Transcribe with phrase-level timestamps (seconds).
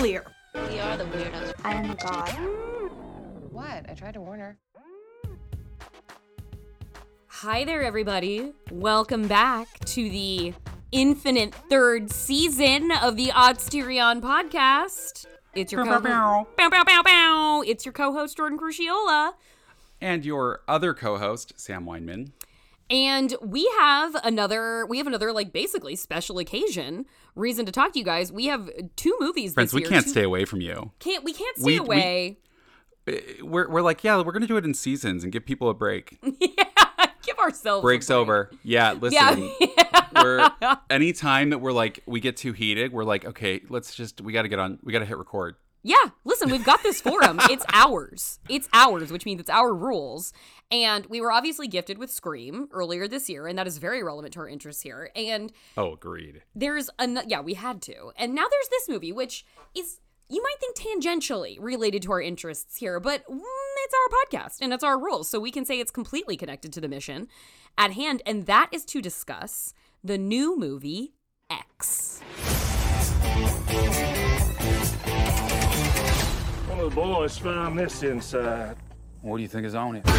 [0.00, 0.24] clear.
[0.54, 1.52] We are the weirdos.
[1.62, 2.30] I am god.
[3.50, 3.84] What?
[3.86, 4.56] I tried to warn her.
[7.26, 8.54] Hi there, everybody.
[8.70, 10.54] Welcome back to the
[10.90, 15.26] infinite third season of the Odsterion podcast.
[15.54, 16.04] It's your co-host.
[16.04, 17.62] Bow, bow, bow, bow.
[17.66, 19.32] It's your co-host Jordan Crucchiola.
[20.00, 22.30] and your other co-host Sam Wineman.
[22.90, 27.98] And we have another we have another like basically special occasion reason to talk to
[27.98, 28.32] you guys.
[28.32, 29.90] We have two movies Friends, we year.
[29.90, 30.90] can't Two- stay away from you.
[30.98, 32.38] Can't we can't stay We- we- away.
[33.08, 33.12] Uh,
[33.42, 36.18] We're, we're like, yeah, we're gonna do it in seasons and give people a break.
[36.22, 36.64] yeah,
[37.22, 38.16] give ourselves a Breaks break.
[38.18, 38.50] over.
[38.62, 39.52] Yeah, listen.
[39.60, 40.06] Yeah.
[40.22, 40.50] we're
[40.90, 44.42] anytime that we're like we get too heated, we're like, okay, let's just we got
[44.42, 44.78] to get on.
[44.82, 45.54] We got to hit record.
[45.82, 47.40] Yeah, listen, we've got this forum.
[47.48, 48.38] It's ours.
[48.48, 50.32] It's ours, which means it's our rules.
[50.70, 54.34] And we were obviously gifted with Scream earlier this year, and that is very relevant
[54.34, 55.10] to our interests here.
[55.16, 56.42] And Oh, agreed.
[56.54, 58.12] there's an yeah, we had to.
[58.16, 62.76] And now there's this movie, which is you might think tangentially related to our interests
[62.76, 63.40] here, but mm,
[63.84, 66.80] it's our podcast and it's our rules, so we can say it's completely connected to
[66.80, 67.26] the mission
[67.78, 69.72] at hand, and that is to discuss
[70.04, 71.14] the new movie
[71.50, 72.20] X.
[76.80, 78.74] One of the boys found this inside.
[79.20, 80.02] What do you think is on it?
[80.06, 80.10] I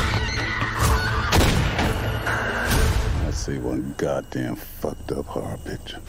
[3.33, 5.99] see one goddamn fucked up horror picture.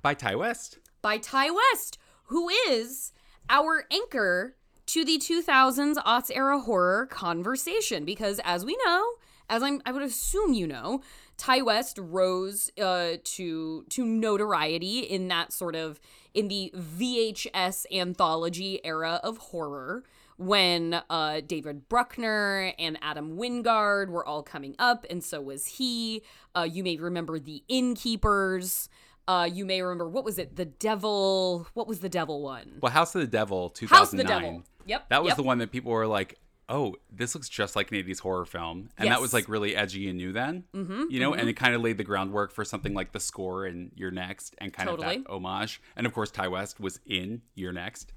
[0.00, 0.78] By Ti West.
[1.02, 3.10] by Ti West, who is
[3.50, 4.54] our anchor
[4.86, 8.04] to the 2000s aughts era horror conversation.
[8.04, 9.04] Because as we know,
[9.50, 11.02] as I'm, I would assume you know,
[11.36, 15.98] Ti West rose uh, to to notoriety in that sort of
[16.34, 20.04] in the VHS anthology era of horror
[20.36, 26.22] when uh, David Bruckner and Adam Wingard were all coming up, and so was he.
[26.54, 28.88] Uh, you may remember the Innkeepers.
[29.26, 30.56] Uh, you may remember what was it?
[30.56, 31.68] The Devil.
[31.74, 32.78] What was the Devil one?
[32.80, 34.26] Well, House of the Devil, House of 2009.
[34.26, 34.64] the Devil.
[34.86, 35.08] Yep.
[35.08, 35.36] That was yep.
[35.36, 38.90] the one that people were like, "Oh, this looks just like an '80s horror film,"
[38.98, 40.64] and that was like really edgy and new then.
[40.74, 43.66] Mm-hmm, you know, and it kind of laid the groundwork for something like the score
[43.66, 45.16] in You're Next, and kind Totally.
[45.16, 45.80] of that homage.
[45.96, 48.12] And of course, Ti West was in You're Next.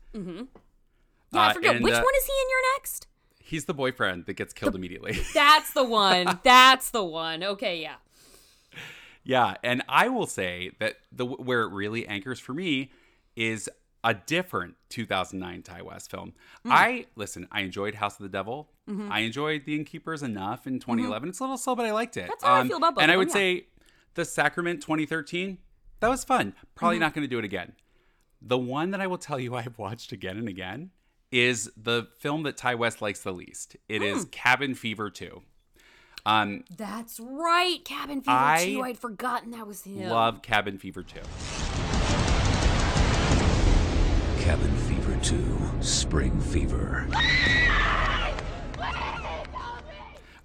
[1.31, 3.07] Yeah, I uh, forget and, which uh, one is he in You're Next.
[3.39, 5.19] He's the boyfriend that gets killed immediately.
[5.33, 6.39] That's the one.
[6.43, 7.43] That's the one.
[7.43, 7.95] Okay, yeah.
[9.23, 12.91] Yeah, and I will say that the where it really anchors for me
[13.35, 13.69] is
[14.07, 16.34] a different 2009 Ti West film.
[16.66, 16.72] Mm.
[16.72, 17.47] I listen.
[17.51, 18.69] I enjoyed House of the Devil.
[19.09, 21.28] I enjoyed The Innkeepers enough in 2011.
[21.29, 22.22] It's a little slow, but I liked it.
[22.22, 22.31] Mm-hmm.
[22.31, 23.34] Um, That's how I feel about both And I would yeah.
[23.34, 23.68] say
[24.13, 25.57] The Sacrament 2013.
[26.00, 26.53] That was fun.
[26.75, 27.01] Probably Mm-hmm.
[27.01, 27.73] not going to do it again.
[28.41, 30.91] The one that I will tell you I've watched again and again
[31.31, 33.75] is the film that Ti West likes the least.
[33.89, 34.29] It is Hmm.
[34.29, 35.41] Cabin Fever 2.
[36.25, 37.84] Um, That's right.
[37.84, 38.81] Cabin Fever I 2.
[38.84, 40.07] I'd forgotten that was him.
[40.09, 41.19] love Cabin Fever 2.
[44.47, 47.05] Cabin Fever 2, Spring Fever.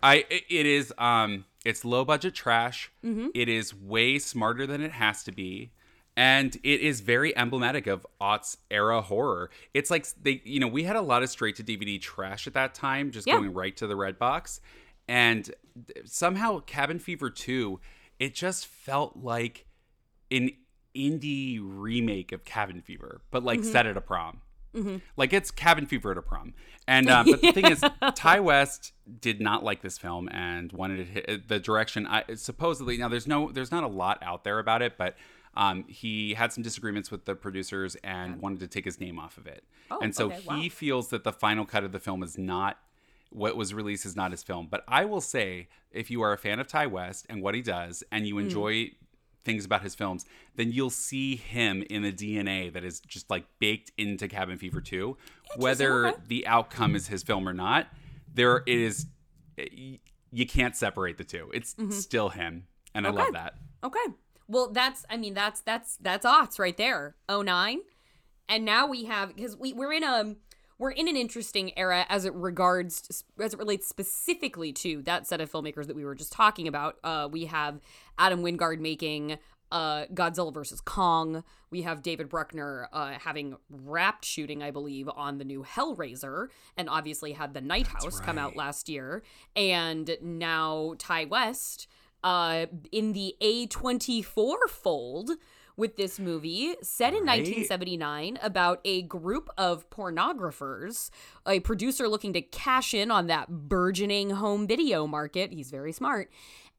[0.03, 2.91] I it- it is um it's low budget trash.
[3.05, 3.29] Mm-hmm.
[3.33, 5.71] It is way smarter than it has to be.
[6.17, 9.51] And it is very emblematic of aughts era horror.
[9.73, 12.55] It's like they, you know, we had a lot of straight to DVD trash at
[12.55, 13.37] that time, just Yeah.
[13.37, 14.61] going right to the red box.
[15.07, 15.49] And
[16.05, 17.79] somehow Cabin Fever 2,
[18.19, 19.67] it just felt like
[20.33, 20.51] an
[20.97, 24.41] indie remake of Cabin Fever, but like set at a prom.
[25.17, 26.55] Like it's Cabin Fever at a prom.
[26.89, 31.01] And uh, but the thing is, Ti West did not like this film and wanted
[31.01, 32.07] it hit, the direction.
[32.07, 35.17] I supposedly now there's no there's not a lot out there about it, but
[35.55, 39.37] um, he had some disagreements with the producers and wanted to take his name off
[39.37, 39.65] of it.
[39.91, 40.69] Oh, and so okay, he wow.
[40.71, 42.79] feels that the final cut of the film is not
[43.31, 44.69] what was released is not his film.
[44.71, 47.63] But I will say, if you are a fan of Ti West and what he
[47.63, 48.93] does, and you enjoy
[49.45, 50.25] things about his films,
[50.57, 54.81] then you'll see him in the DNA that is just like baked into Cabin Fever
[54.81, 55.17] 2.
[55.57, 56.19] Whether okay.
[56.29, 57.89] the outcome is his film or not,
[58.33, 59.07] there it is.
[60.31, 61.51] You can't separate the two.
[61.53, 63.19] It's still him, and I Mm-hmm.
[63.19, 63.55] Love that.
[63.85, 64.15] Okay.
[64.49, 67.17] Well, that's I mean that's that's that's aughts right there.
[67.31, 67.81] 09.
[68.49, 70.35] And now we have because we we're in a
[70.83, 75.41] we're in an interesting era as it regards as it relates specifically to that set
[75.41, 76.97] of filmmakers that we were just talking about.
[77.05, 77.81] Uh, we have
[78.19, 79.39] Adam Wingard making
[79.71, 81.45] uh, Godzilla versus Kong.
[81.71, 86.91] We have David Bruckner uh, having wrapped shooting, I believe, on the new Hellraiser, and
[86.91, 89.23] obviously had the Night House come out last year.
[89.55, 91.87] And now Ti West
[92.25, 95.31] uh, in the A24 fold
[95.77, 97.39] with this movie set in Right.
[97.41, 101.11] 1979 about a group of pornographers,
[101.47, 105.53] a producer looking to cash in on that burgeoning home video market.
[105.53, 106.31] He's very smart.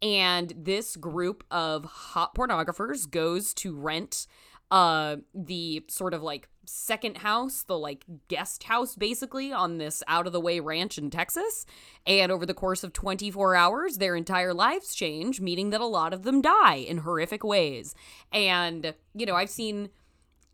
[0.02, 4.28] And this group of hot pornographers goes to rent
[4.72, 10.28] uh the sort of like second house, the like guest house basically on this out
[10.28, 11.66] of the way ranch in Texas.
[12.06, 16.14] And over the course of 24 hours, their entire lives change, meaning that a lot
[16.14, 17.96] of them die in horrific ways.
[18.32, 19.90] And, you know, I've seen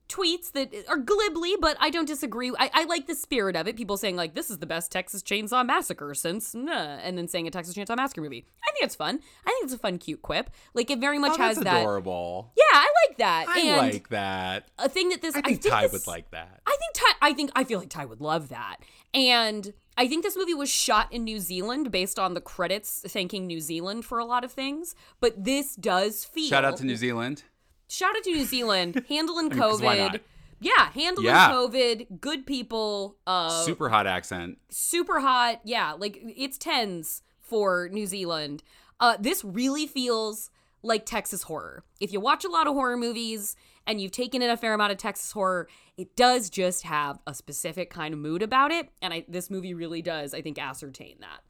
[0.09, 2.51] tweets that are glibly, but I don't disagree.
[2.59, 3.77] I, I like the spirit of it.
[3.77, 7.47] People saying like this is the best Texas Chainsaw Massacre since, nah, and then saying
[7.47, 8.45] a Texas Chainsaw Massacre movie.
[8.67, 9.19] I think it's fun.
[9.45, 10.49] I think it's a fun, cute quip.
[10.73, 11.81] Like it very much Oh, has that.
[11.81, 12.51] adorable.
[12.57, 13.45] Yeah, I like that.
[13.47, 14.67] I and like that.
[14.77, 16.59] a thing that this I think Ti this- would like that.
[16.65, 17.13] I think Ti.
[17.21, 18.77] I think I feel like Ti would love that.
[19.13, 23.47] And I think this movie was shot in New Zealand based on the credits thanking
[23.47, 24.95] New Zealand for a lot of things.
[25.19, 27.43] But this does feel Shout out to New Zealand.
[27.89, 30.19] Shout out to New Zealand handling mean, 'cause why COVID.
[30.61, 31.51] Yeah, handling Yeah.
[31.51, 32.19] COVID.
[32.21, 33.17] Good people.
[33.27, 34.57] Uh, Super hot accent.
[34.69, 35.59] super hot.
[35.65, 38.63] Yeah, like it's tens for New Zealand.
[38.99, 40.51] Uh, this really feels
[40.83, 41.83] like Texas horror.
[41.99, 43.55] If you watch a lot of horror movies
[43.87, 47.33] and you've taken in a fair amount of Texas horror, it does just have a
[47.33, 51.17] specific kind of mood about it, and I, this movie really does, I think, ascertain
[51.21, 51.41] that.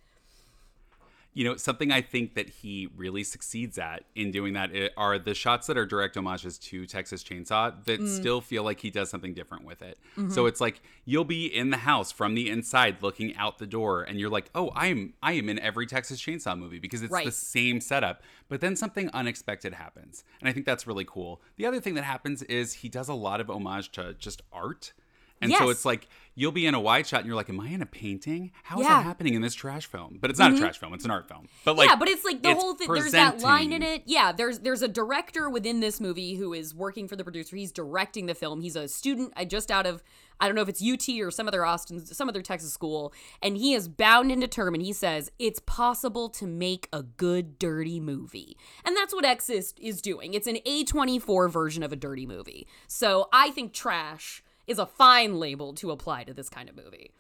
[1.34, 5.20] You know, something I think that he really succeeds at in doing that eh, are
[5.20, 8.08] the shots that are direct homages to Texas Chainsaw that mm.
[8.08, 10.00] still feel like he does something different with it.
[10.18, 10.32] Mm-hmm.
[10.32, 14.04] So it's like you'll be in the house from the inside looking out the door
[14.04, 17.12] and you're like, "Oh, I am I am in every Texas Chainsaw movie because it's
[17.12, 17.26] Right.
[17.26, 20.24] the same setup." But then something unexpected happens.
[20.42, 21.42] And I think that's really cool.
[21.58, 24.94] The other thing that happens is he does a lot of homage to just art.
[25.42, 27.70] And so it's like you'll be in a wide shot and you're like, "Am I
[27.70, 28.52] in a painting?
[28.64, 28.98] How is Yeah.
[28.98, 31.28] that happening in this trash film?" But it's not a trash film; it's an art
[31.28, 31.48] film.
[31.66, 32.92] But like, yeah, but it's like the it's whole thing.
[32.94, 34.04] There's that line in it.
[34.06, 37.56] Yeah, there's there's a director within this movie who is working for the producer.
[37.56, 38.62] He's directing the film.
[38.62, 40.04] He's a student uh, just out of
[40.42, 43.58] I don't know if it's UT or some other Austin, some other Texas school, and
[43.58, 44.84] he is bound and determined.
[44.84, 50.02] He says it's possible to make a good dirty movie, and that's what Exist is
[50.02, 50.34] doing.
[50.34, 52.68] It's an A24 version of a dirty movie.
[52.88, 57.12] So I think trash is a fine label to apply to this kind of movie.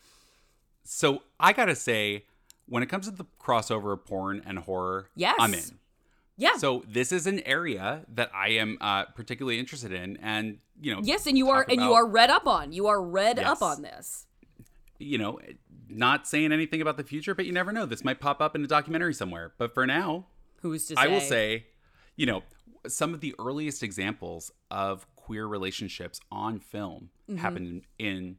[0.84, 2.26] So I gotta say,
[2.68, 5.36] when it comes to the crossover of porn and horror, Yes.
[5.40, 5.80] I'm in.
[6.38, 6.56] Yeah.
[6.58, 11.02] So this is an area that I am uh, particularly interested in, and you know,
[11.04, 12.72] yes, and you are talk and you are read up on.
[12.72, 13.48] You are read Yes.
[13.48, 14.26] up on this.
[15.02, 15.40] you know,
[15.90, 17.86] not saying anything about the future, but you never know.
[17.86, 19.54] This might pop up in a documentary somewhere.
[19.58, 20.28] But for now,
[20.62, 21.02] Who's to say?
[21.02, 21.68] I will say,
[22.18, 22.44] you know,
[22.88, 27.38] some of the earliest examples of queer relationships on film Mm-hmm.
[27.42, 28.38] happened in,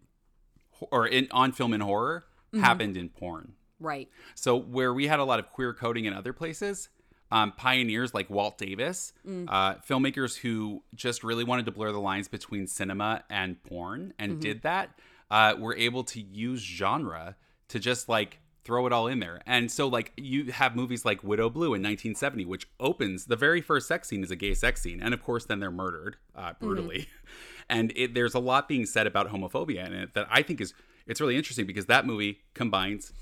[0.91, 2.65] or in on film in horror Mm-hmm.
[2.65, 3.53] happened in porn.
[3.79, 4.09] right.
[4.35, 6.89] So where we had a lot of queer coding in other places,
[7.31, 12.27] um, pioneers like Walt Davis, uh, filmmakers who just really wanted to blur the lines
[12.27, 14.91] between cinema and porn, and did that,
[15.31, 17.37] uh, were able to use genre
[17.69, 18.41] to just like
[18.71, 19.41] throw it all in there.
[19.47, 23.61] And so like you have movies like Widow Blue in 1970, which opens the very
[23.61, 26.53] first sex scene is a gay sex scene, and of course then they're murdered uh,
[26.61, 27.09] brutally.
[27.69, 30.75] And it, there's a lot being said about homophobia in it that I think is
[31.07, 33.13] it's really interesting because that movie combines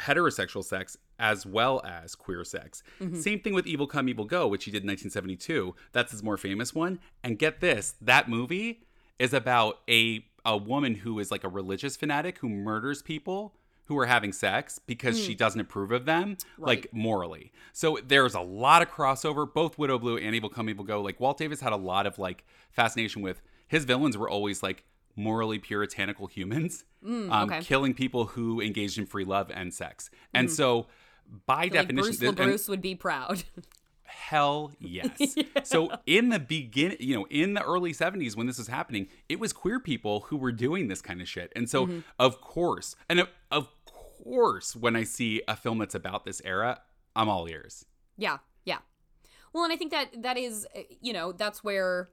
[0.00, 2.84] heterosexual sex as well as queer sex.
[3.16, 5.74] Same thing with Evil Come Evil Go, which he did in 1972.
[5.90, 7.00] That's his more famous one.
[7.24, 8.84] And get this, that movie
[9.18, 13.56] is about a a woman who is like a religious fanatic who murders people
[13.86, 17.52] who are having sex because she doesn't approve of them like morally.
[17.72, 21.00] So there's a lot of crossover both Widow Blue and Evil Come Evil Go.
[21.00, 24.84] Like Walt Davis had a lot of like fascination with his villains were always like
[25.16, 27.60] morally puritanical humans um, okay.
[27.60, 30.10] killing people who engaged in free love and sex.
[30.34, 30.86] And so
[31.46, 33.44] by Like definition Bruce th- LaBruce would be proud.
[34.02, 35.36] Hell yes.
[35.64, 39.40] So in the begin, you know, in the early 70s when this was happening, it
[39.40, 41.52] was queer people who were doing this kind of shit.
[41.56, 41.98] And so Mm-hmm.
[42.18, 43.68] of course, and of, of
[44.26, 46.80] course when I see a film that's about this era,
[47.14, 47.84] I'm all ears.
[48.16, 48.78] yeah, yeah.
[49.52, 52.10] Well, and I think that that is, uh, you know, that's where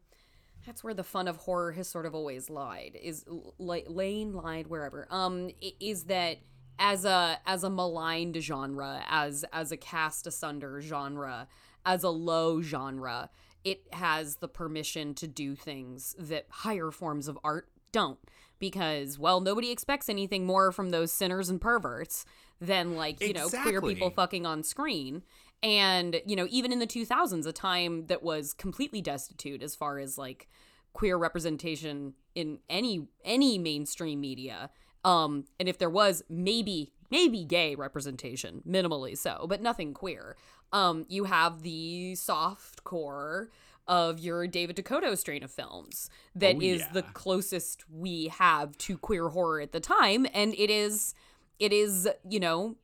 [0.66, 3.26] that's where the fun of horror has sort of always lied is
[3.58, 6.38] like laying lied wherever um is that
[6.80, 11.48] as a as a maligned genre as as a cast asunder genre
[11.86, 13.30] as a low genre
[13.64, 18.20] it has the permission to do things that higher forms of art don't
[18.64, 22.24] because well nobody expects anything more from those sinners and perverts
[22.62, 25.22] than like you know queer people fucking on screen.
[25.62, 30.00] And you know even in the 2000s a time that was completely destitute as far
[30.00, 30.48] as like
[30.94, 34.70] queer representation in any any mainstream media.
[35.04, 40.38] Um and if there was maybe maybe gay representation minimally so but nothing queer.
[40.72, 43.50] Um you have the soft core
[43.88, 48.98] of your David DeCoteau strain of films that Oh, is the closest we have to
[48.98, 51.14] queer horror at the time and it is
[51.60, 52.76] it is you know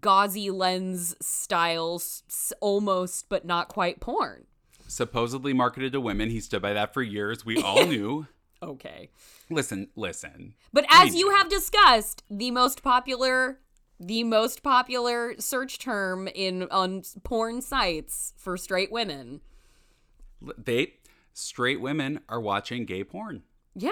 [0.00, 4.44] gauzy lens style s- s- almost but not quite porn
[4.88, 6.28] supposedly marketed to women.
[6.28, 7.46] He stood by that for years.
[7.46, 8.26] We all knew.
[8.62, 9.08] Okay.
[9.48, 10.52] Listen, listen.
[10.70, 13.58] But as you have discussed, the most popular
[13.98, 19.40] the most popular search term in on porn sites for straight women.
[20.58, 20.94] They
[21.32, 23.42] straight women are watching gay porn.
[23.74, 23.90] Yeah.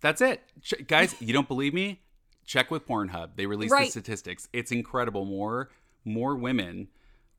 [0.00, 0.42] That's it.
[0.62, 2.02] Ch- guys, you don't believe me?
[2.44, 3.30] Check with Pornhub.
[3.36, 4.48] They released the statistics.
[4.52, 5.24] It's incredible.
[5.24, 5.70] More
[6.04, 6.88] more women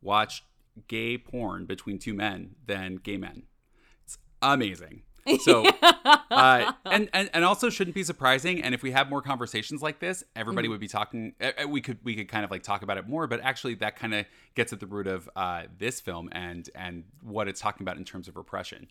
[0.02, 0.44] watch
[0.88, 3.44] gay porn between two men than gay men.
[4.04, 5.04] It's amazing.
[5.41, 5.65] So,
[6.32, 8.62] uh, and, and and also shouldn't be surprising.
[8.63, 11.34] And if we have more conversations like this, everybody would be talking.
[11.41, 13.25] uh, uh, We could we could kind of like talk about it more.
[13.27, 17.05] But actually, that kind of gets at the root of uh, this film and and
[17.22, 18.88] what it's talking about in terms of repression.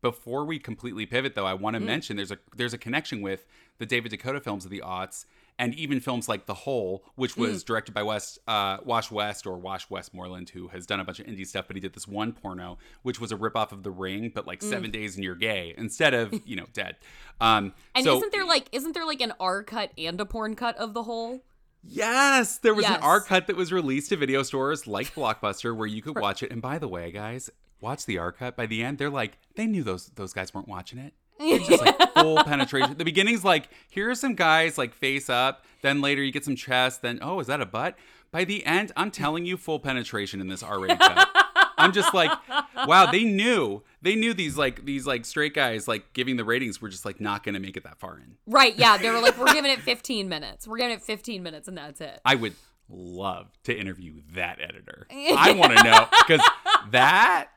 [0.00, 3.46] Before we completely pivot, though, I want to mention there's a there's a connection with
[3.78, 5.24] the David DeCoteau films of the aughts,
[5.58, 9.58] and even films like The Hole, which was directed by West uh, Wash West or
[9.58, 12.32] Wash Westmoreland, who has done a bunch of indie stuff, but he did this one
[12.32, 15.74] porno, which was a ripoff of The Ring, but like seven days and you're gay
[15.76, 16.96] instead of you know dead.
[17.40, 20.54] Um, And so, isn't there like isn't there like an R cut and a porn
[20.54, 21.42] cut of the Hole?
[21.82, 22.96] Yes, there was Yes.
[22.98, 26.42] an R cut that was released to video stores like Blockbuster where you could watch
[26.42, 26.50] it.
[26.52, 27.50] And by the way, guys,
[27.80, 28.56] watch the R cut.
[28.56, 31.14] By the end, they're like, they knew those those guys weren't watching it.
[31.40, 32.96] It's just like full penetration.
[32.96, 35.64] The beginning's like, here are some guys like face up.
[35.82, 37.02] Then later you get some chest.
[37.02, 37.96] Then oh, is that a butt?
[38.30, 40.98] By the end, I'm telling you, full penetration in this R-rated.
[41.78, 42.30] I'm just like,
[42.86, 43.82] wow, they knew.
[44.02, 47.20] They knew these like these like straight guys like giving the ratings were just like
[47.20, 48.36] not gonna make it that far in.
[48.46, 48.96] Right, yeah.
[48.98, 50.66] They were like, We're giving it fifteen minutes.
[50.66, 52.20] We're giving it fifteen minutes and that's it.
[52.24, 52.54] I would
[52.88, 55.06] love to interview that editor.
[55.10, 56.46] I want to know because
[56.90, 57.48] that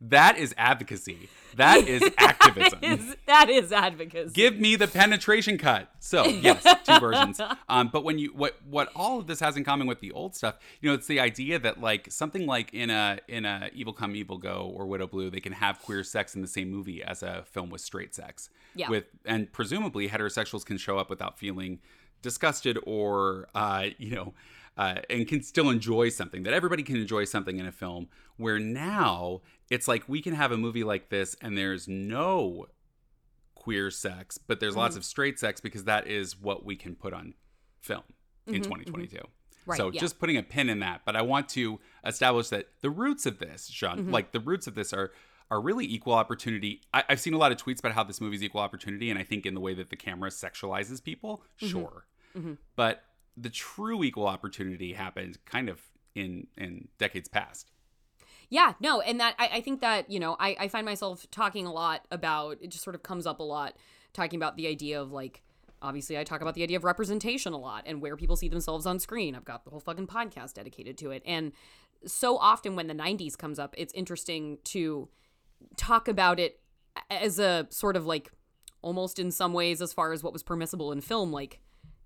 [0.00, 1.28] that is advocacy.
[1.56, 2.78] That is activism.
[2.82, 4.32] Is- that is advocacy.
[4.32, 5.88] Give me the penetration cut.
[5.98, 7.40] So yes, two versions.
[7.68, 10.34] Um, but when you what what all of this has in common with the old
[10.34, 13.92] stuff, you know, it's the idea that like something like in a in a Evil
[13.92, 17.02] Come Evil Go or Widow Blue, they can have queer sex in the same movie
[17.02, 18.48] as a film with straight sex.
[18.74, 18.88] Yeah.
[18.88, 21.80] With and presumably heterosexuals can show up without feeling
[22.22, 24.34] disgusted or uh, you know.
[24.76, 28.08] Uh, and can still enjoy something that everybody can enjoy something in a film
[28.38, 32.66] where now it's like we can have a movie like this and there's no
[33.54, 37.12] queer sex, but there's lots of straight sex because that is what we can put
[37.12, 37.34] on
[37.80, 38.04] film
[38.46, 39.18] in 2022.
[39.66, 40.00] Right, so yeah.
[40.00, 43.38] just putting a pin in that, but I want to establish that the roots of
[43.38, 44.10] this, Sean, Mm-hmm.
[44.12, 45.10] like the roots of this are
[45.50, 46.80] are really equal opportunity.
[46.94, 49.24] I, I've seen a lot of tweets about how this movie's equal opportunity, and I
[49.24, 51.66] think in the way that the camera sexualizes people, Mm-hmm.
[51.66, 52.06] sure,
[52.76, 53.02] but
[53.36, 55.80] the true equal opportunity happened kind of
[56.14, 57.70] in in decades past.
[58.48, 61.66] Yeah, no, and that I, I think that, you know, I, I find myself talking
[61.66, 63.76] a lot about it just sort of comes up a lot,
[64.12, 65.42] talking about the idea of like
[65.82, 68.86] obviously I talk about the idea of representation a lot and where people see themselves
[68.86, 69.34] on screen.
[69.34, 71.22] I've got the whole fucking podcast dedicated to it.
[71.24, 71.52] And
[72.04, 75.08] so often when the 90s comes up, it's interesting to
[75.76, 76.60] talk about it
[77.08, 78.30] as a sort of like
[78.82, 81.60] almost in some ways as far as what was permissible in film like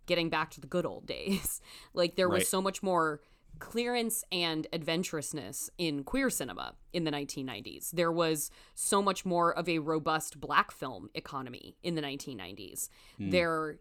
[0.07, 1.61] getting back to the good old days.
[1.95, 2.47] Like there was Right.
[2.47, 3.21] so much more
[3.61, 9.69] clearance and adventurousness in queer cinema in the 1990s there was so much more of
[9.69, 13.31] a robust black film economy in the 1990s hmm.
[13.31, 13.77] there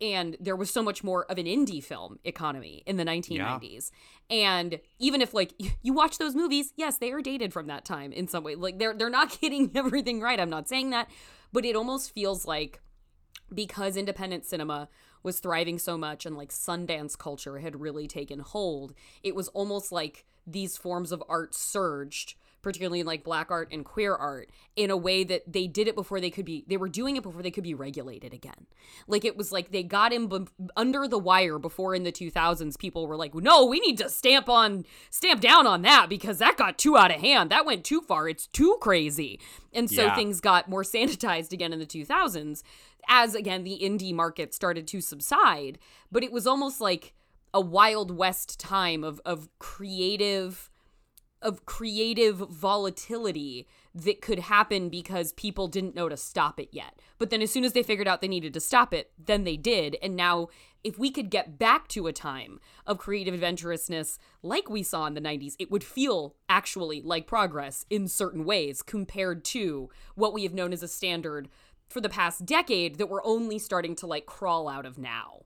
[0.00, 3.90] and there was so much more of an indie film economy in the 1990s
[4.30, 8.12] and even if like you watch those movies yes they are dated from that time
[8.12, 8.54] in some way.
[8.54, 10.38] Like they're they're not getting everything right.
[10.38, 11.08] I'm not saying that.
[11.52, 12.80] But it almost feels like
[13.54, 14.88] because independent cinema
[15.22, 19.92] was thriving so much and like Sundance culture had really taken hold, it was almost
[19.92, 24.90] like these forms of art surged, particularly in like black art and queer art, in
[24.90, 27.42] a way that they did it before they could be, they were doing it before
[27.42, 28.66] they could be regulated again.
[29.06, 30.46] Like it was like they got in b-
[30.76, 34.48] under the wire before in the 2000s, people were like, no, we need to stamp
[34.48, 37.50] on, stamp down on that because that got too out of hand.
[37.50, 38.28] That went too far.
[38.28, 39.38] It's too crazy.
[39.74, 40.14] And so Yeah.
[40.14, 42.62] things got more sanitized again in the 2000s
[43.08, 45.78] as again the indie market started to subside
[46.10, 47.14] but it was almost like
[47.54, 50.70] a wild west time of of creative
[51.40, 56.98] of creative volatility that could happen because people didn't know to stop it yet.
[57.18, 59.56] But then as soon as they figured out they needed to stop it, then they
[59.56, 59.96] did.
[60.02, 60.48] And now
[60.84, 65.14] if we could get back to a time of creative adventurousness like we saw in
[65.14, 70.44] the 90s, it would feel actually like progress in certain ways compared to what we
[70.44, 71.48] have known as a standard
[71.88, 75.42] for the past decade that we're only starting to like crawl out of now.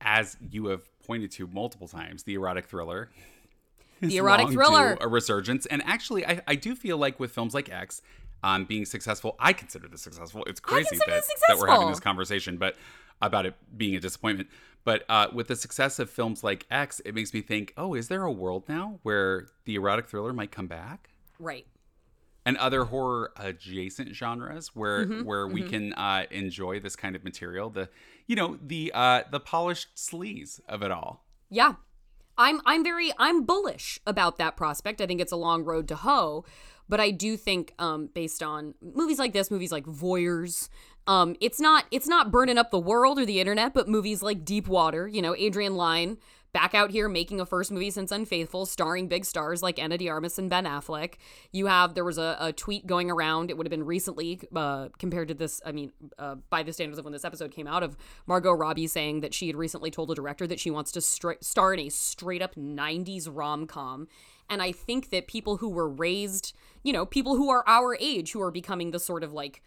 [0.00, 3.10] As you have pointed to multiple times, the erotic thriller
[4.00, 4.96] The erotic thriller.
[5.00, 5.66] a resurgence.
[5.66, 8.00] And actually, I, I do feel like with films like X,
[8.42, 10.44] um, being successful, I consider this successful.
[10.46, 12.76] It's crazy that, that we're having this conversation, but
[13.20, 14.48] about it being a disappointment.
[14.84, 18.06] But uh, with the success of films like X, it makes me think, oh, is
[18.08, 21.10] there a world now where the erotic thriller might come back?
[21.40, 21.66] Right.
[22.48, 27.22] And other horror adjacent genres where Mm-hmm, where we can uh, enjoy this kind of
[27.22, 27.88] material the
[28.26, 31.12] you know the uh, the polished sleaze of it all
[31.50, 31.74] Yeah.
[32.40, 35.00] I'm I'm very I'm bullish about that prospect.
[35.00, 36.44] I think it's a long road to hoe,
[36.88, 40.68] but I do think um based on movies like this, movies like Voyeurs,
[41.08, 44.44] um it's not it's not burning up the world or the internet, but movies like
[44.44, 46.16] Deep Water, you know, Adrian Lyne
[46.52, 50.08] back out here making a first movie since Unfaithful, starring big stars like Ana de
[50.08, 51.14] Armas and Ben Affleck.
[51.52, 53.50] You have there was a, a tweet going around.
[53.50, 55.60] It would have been recently uh, compared to this.
[55.64, 58.86] I mean, uh, by the standards of when this episode came out, of Margot Robbie
[58.86, 61.80] saying that she had recently told a director that she wants to stra- star in
[61.80, 64.08] a straight up '90s rom com.
[64.50, 68.32] And I think that people who were raised, you know, people who are our age,
[68.32, 69.62] who are becoming the sort of like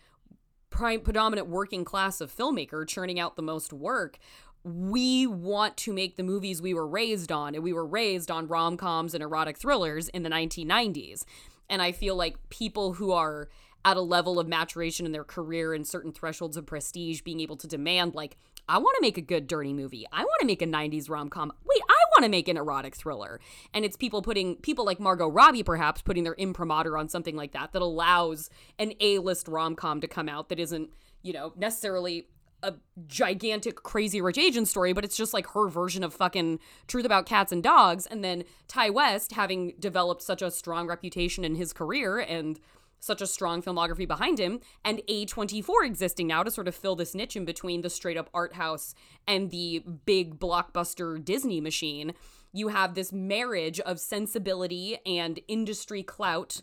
[0.71, 4.17] prime predominant working class of filmmaker churning out the most work
[4.63, 8.47] we want to make the movies we were raised on and we were raised on
[8.47, 11.23] rom-coms and erotic thrillers in the 1990s
[11.69, 13.49] and i feel like people who are
[13.83, 17.57] at a level of maturation in their career and certain thresholds of prestige being able
[17.57, 18.37] to demand like
[18.69, 20.05] i want to make a good dirty movie.
[20.11, 21.51] I want to make a 90s rom-com.
[21.65, 23.39] Wait i want to make an erotic thriller.
[23.73, 27.53] And it's people putting people like margot robbie perhaps putting their imprimatur on something like
[27.53, 30.91] that that allows an a-list rom-com to come out that isn't
[31.23, 32.27] you know necessarily
[32.63, 32.75] a
[33.07, 37.25] gigantic crazy rich agent story, but it's just like her version of fucking truth about
[37.25, 38.05] cats and dogs.
[38.05, 42.59] And then Ti West, having developed such a strong reputation in his career and
[42.99, 47.15] such a strong filmography behind him, and A24 existing now to sort of fill this
[47.15, 48.93] niche in between the straight up art house
[49.27, 52.13] and the big blockbuster Disney machine.
[52.53, 56.61] You have this marriage of sensibility and industry clout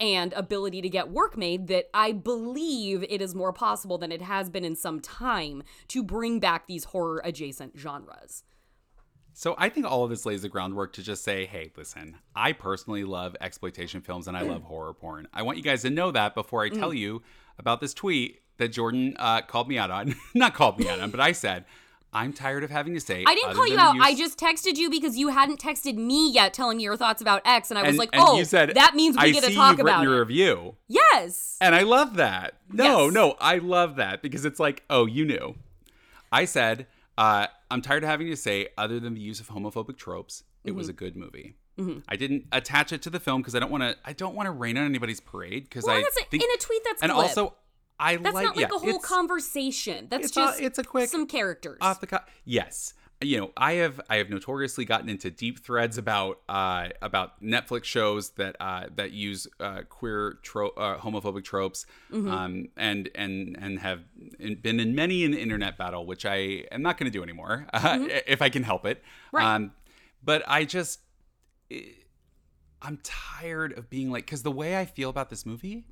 [0.00, 4.22] and ability to get work made that I believe it is more possible than it
[4.22, 8.44] has been in some time to bring back these horror adjacent genres.
[9.32, 12.52] so i think all of this lays the groundwork to just say hey listen i
[12.52, 16.10] personally love exploitation films and i love horror porn i want you guys to know
[16.10, 16.78] that before i Mm.
[16.78, 17.22] tell you
[17.58, 21.10] about this tweet that jordan uh, called me out on not called me out on
[21.10, 21.64] but i said
[22.12, 23.94] i'm tired of having to say I didn't call you out.
[23.96, 27.20] use- I just texted you because you hadn't texted me yet telling me your thoughts
[27.20, 29.44] about X and I was and, like, "Oh, you said that means we I get
[29.44, 31.56] to talk you've about written your it." review Yes.
[31.60, 32.54] And I love that.
[32.72, 33.14] No, Yes.
[33.14, 35.54] no, I love that because it's like, oh, you knew.
[36.32, 39.96] I said, uh, I'm tired of having to say, other than the use of homophobic
[39.96, 40.78] tropes, it Mm-hmm.
[40.78, 41.54] was a good movie.
[42.08, 43.96] I didn't attach it to the film because I don't want to.
[44.04, 46.82] I don't want to rain on anybody's parade because Well, I think, in a tweet
[46.84, 47.26] that's and glib.
[47.26, 47.54] also
[48.00, 50.06] I That's like not like yeah, a whole conversation.
[50.10, 51.78] That's it's a- just it's a quick- some characters.
[51.80, 52.24] off the cuff.
[52.44, 57.42] Yes, you know, I have I have notoriously gotten into deep threads about uh, about
[57.42, 62.30] Netflix shows that uh, that use uh, queer tro- uh, homophobic tropes, Mm-hmm.
[62.30, 64.00] um, and and and have
[64.62, 67.98] been in many an internet battle, which I am not going to do anymore uh,
[68.28, 68.98] if I can help it.
[68.98, 69.36] Mm-hmm.
[69.36, 69.54] Right.
[69.56, 69.72] Um,
[70.22, 71.00] but I just.
[72.80, 75.84] I'm tired of being like, because the way I feel about this movie,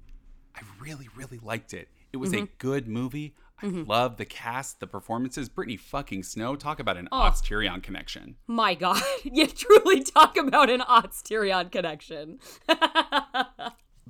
[0.55, 1.88] I really, really liked it.
[2.12, 2.45] It was Mm-hmm.
[2.45, 3.35] a good movie.
[3.62, 5.49] I love the cast, the performances.
[5.49, 8.37] Brittany fucking Snow, talk about an Ox Tyrion connection.
[8.47, 12.38] My God, you truly talk about an Ots Tyrion connection.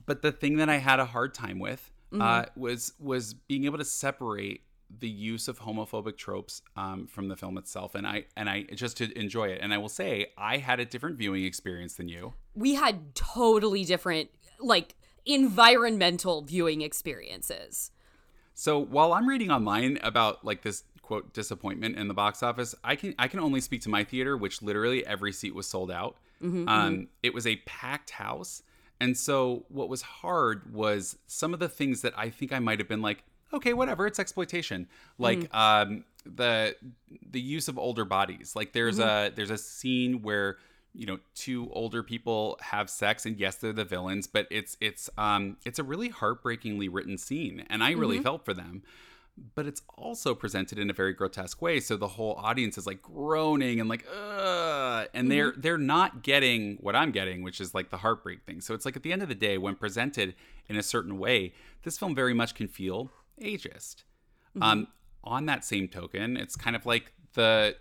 [0.04, 2.22] But the thing that I had a hard time with Mm-hmm.
[2.22, 4.60] uh, was was being able to separate
[5.00, 8.96] the use of homophobic tropes um, from the film itself, and I and I just
[8.98, 9.58] to enjoy it.
[9.60, 12.34] And I will say, I had a different viewing experience than you.
[12.54, 14.30] we had totally different,
[14.60, 14.94] like,
[15.26, 17.90] environmental viewing experiences.
[18.54, 22.96] So while I'm reading online about like this quote disappointment in the box office, I
[22.96, 26.16] can I can only speak to my theater, which literally every seat was sold out.
[26.68, 28.62] um, It was a packed house,
[29.00, 32.78] and so what was hard was some of the things that I think I might
[32.78, 36.76] have been like, okay, whatever, it's exploitation, like um, the
[37.30, 38.54] the use of older bodies.
[38.56, 40.56] Like there's a there's a scene where
[40.96, 45.10] you know two older people have sex and yes they're the villains but it's it's
[45.18, 48.82] um it's a really heartbreakingly written scene and i really felt for them.
[49.54, 53.02] But it's also presented in a very grotesque way so the whole audience is like
[53.02, 57.90] groaning and like Ugh, and they're they're not getting what i'm getting which is like
[57.90, 58.62] the heartbreak thing.
[58.62, 60.34] So it's like at the end of the day when presented
[60.68, 63.10] in a certain way this film very much can feel
[63.42, 64.04] ageist.
[64.62, 64.88] Um
[65.22, 67.76] on that same token it's kind of like the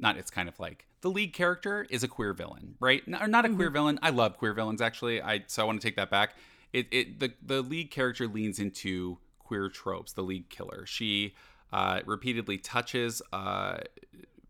[0.00, 3.02] not it's kind of like the lead character is a queer villain, right?
[3.20, 3.98] Or not a queer villain.
[4.00, 5.20] I love queer villains actually.
[5.20, 6.34] I so I want to take that back.
[6.72, 10.14] It it the the lead character leans into queer tropes.
[10.14, 10.86] The lead killer.
[10.86, 11.34] She
[11.74, 13.80] uh, repeatedly touches uh,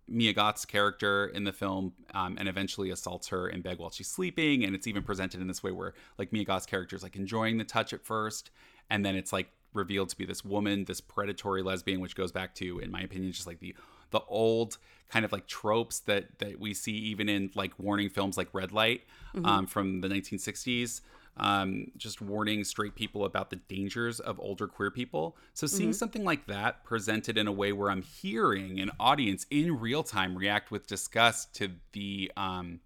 [0.06, 4.06] Mia Goth's character in the film um, and eventually assaults her in bed while she's
[4.06, 4.62] sleeping.
[4.62, 7.58] And it's even presented in this way where like Mia Goth's character is like enjoying
[7.58, 8.52] the touch at first,
[8.88, 12.54] and then it's like revealed to be this woman, this predatory lesbian, which goes back
[12.54, 13.74] to, in my opinion, just like the
[14.14, 14.78] the old
[15.10, 18.72] kind of like tropes that that we see even in like warning films like Red
[18.72, 19.02] Light
[19.44, 21.02] um, from the 1960s.
[21.36, 25.36] Um, just warning straight people about the dangers of older queer people.
[25.52, 29.80] So seeing something like that presented in a way where I'm hearing an audience in
[29.80, 32.78] real time react with disgust to the um,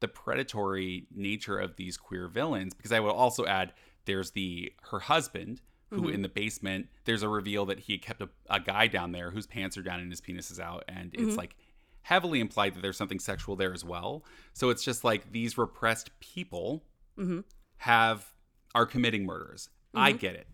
[0.00, 3.72] the predatory nature of these queer villains because i will also add
[4.04, 5.60] there's the her husband
[5.90, 6.14] who mm-hmm.
[6.14, 9.46] in the basement there's a reveal that he kept a, a guy down there whose
[9.46, 11.36] pants are down and his penis is out and it's mm-hmm.
[11.36, 11.56] like
[12.02, 14.24] heavily implied that there's something sexual there as well.
[14.52, 16.84] So it's just like these repressed people
[17.18, 17.40] mm-hmm.
[17.78, 18.32] have
[18.74, 19.70] are committing murders.
[19.94, 20.46] I get it.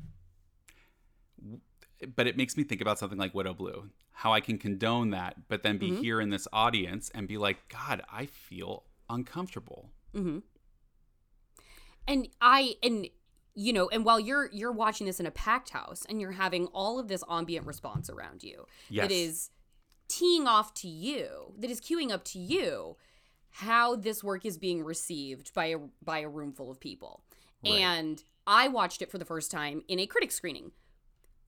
[2.15, 5.49] But it makes me think about something like Widow Blue, how I can condone that,
[5.49, 9.91] but then be here in this audience and be like, God, I feel uncomfortable.
[12.07, 13.09] and i and
[13.55, 16.67] you know and while you're you're watching this in a packed house and you're having
[16.69, 19.05] all of this ambient response around you Yes.
[19.05, 19.51] that is
[20.09, 22.97] teeing off to you that is queuing up to you
[23.51, 27.23] how this work is being received by a by a room full of people
[27.65, 30.73] and i watched it for the first time in a critic screening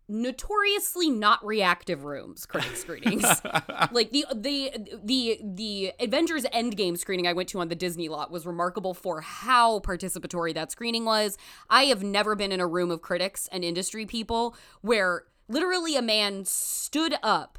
[0.07, 3.23] notoriously not reactive rooms critic screenings
[3.93, 4.71] like the the
[5.03, 9.21] the the Avengers Endgame screening I went to on the Disney lot was remarkable for
[9.23, 11.38] how participatory that screening was.
[11.71, 16.03] I have never been in a room of critics and industry people where literally a
[16.03, 17.59] man stood up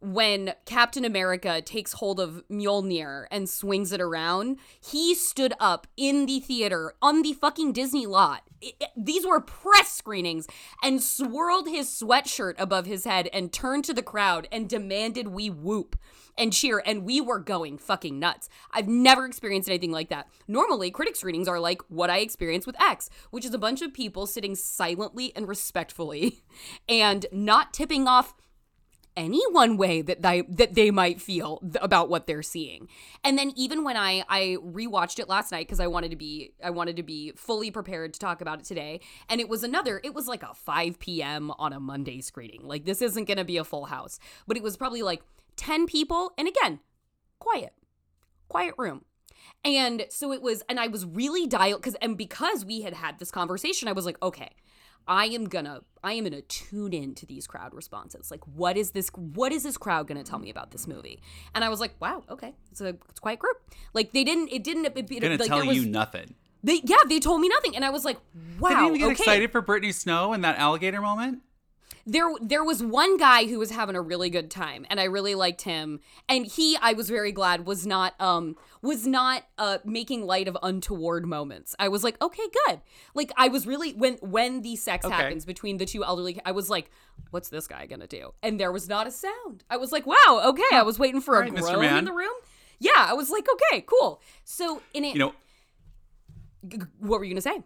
[0.00, 6.26] when Captain America takes hold of Mjolnir and swings it around, he stood up in
[6.26, 8.42] the theater on the fucking Disney lot.
[8.60, 10.46] It- it- these were press screenings
[10.82, 15.50] and swirled his sweatshirt above his head and turned to the crowd and demanded we
[15.50, 15.96] whoop
[16.38, 18.48] and cheer and we were going fucking nuts.
[18.70, 20.28] I've never experienced anything like that.
[20.46, 23.94] Normally, critic screenings are like what I experienced with X, which is a bunch of
[23.94, 26.42] people sitting silently and respectfully
[26.88, 28.34] and not tipping off
[29.16, 32.88] any one way that they that they might feel th- about what they're seeing.
[33.24, 36.52] And then even when I I rewatched it last night because I wanted to be
[36.62, 40.00] I wanted to be fully prepared to talk about it today, and it was another
[40.04, 41.50] it was like a 5 p.m.
[41.52, 42.62] on a Monday screening.
[42.62, 45.22] Like this isn't going to be a full house, but it was probably like
[45.56, 46.80] 10 people and again,
[47.38, 47.72] quiet.
[48.48, 49.04] Quiet room.
[49.64, 53.18] And so it was, and I was really dialed because, and because we had had
[53.18, 54.50] this conversation, I was like, okay,
[55.08, 58.30] I am gonna, I am gonna tune in to these crowd responses.
[58.30, 59.08] Like, what is this?
[59.14, 61.20] What is this crowd gonna tell me about this movie?
[61.54, 63.56] And I was like, wow, okay, it's a, it's quite group.
[63.92, 66.34] Like they didn't, it didn't, it, it, Gonna like, tell was, you nothing.
[66.64, 68.18] They, yeah, they told me nothing, and I was like,
[68.58, 71.42] wow, didn't even get okay excited for Brittany Snow and that alligator moment.
[72.08, 75.34] There there was one guy who was having a really good time and I really
[75.34, 80.24] liked him and he I was very glad was not um was not uh making
[80.24, 81.74] light of untoward moments.
[81.80, 82.80] I was like, "Okay, good."
[83.14, 85.14] Like I was really when when the sex Okay.
[85.14, 86.90] happens between the two elderly I was like,
[87.30, 89.64] "What's this guy going to do?" And there was not a sound.
[89.68, 92.12] I was like, "Wow, okay." I was waiting for All a right, groan in the
[92.12, 92.32] room.
[92.78, 95.34] Yeah, I was like, "Okay, cool." So in it You know,
[96.68, 97.62] g- what were you going to say?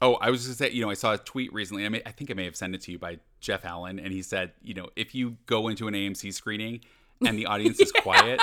[0.00, 1.84] Oh, I was just say, you know, I saw a tweet recently.
[1.84, 4.12] I may, I think I may have sent it to you by Jeff Allen, and
[4.12, 6.80] he said, you know, if you go into an AMC screening
[7.26, 8.40] and the audience is quiet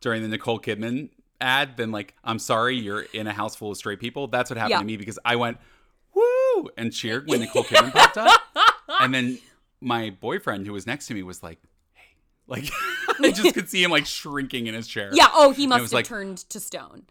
[0.00, 3.76] during the Nicole Kidman ad, then like, I'm sorry, you're in a house full of
[3.76, 4.26] straight people.
[4.28, 4.78] That's what happened Yeah.
[4.78, 5.58] to me because I went
[6.14, 8.40] woo and cheered when Nicole Kidman popped up,
[9.00, 9.38] and then
[9.82, 11.58] my boyfriend who was next to me was like,
[11.92, 12.16] hey,
[12.46, 12.64] like
[13.22, 15.10] I just could see him like shrinking in his chair.
[15.12, 17.02] Yeah, oh, he must have like- turned to stone.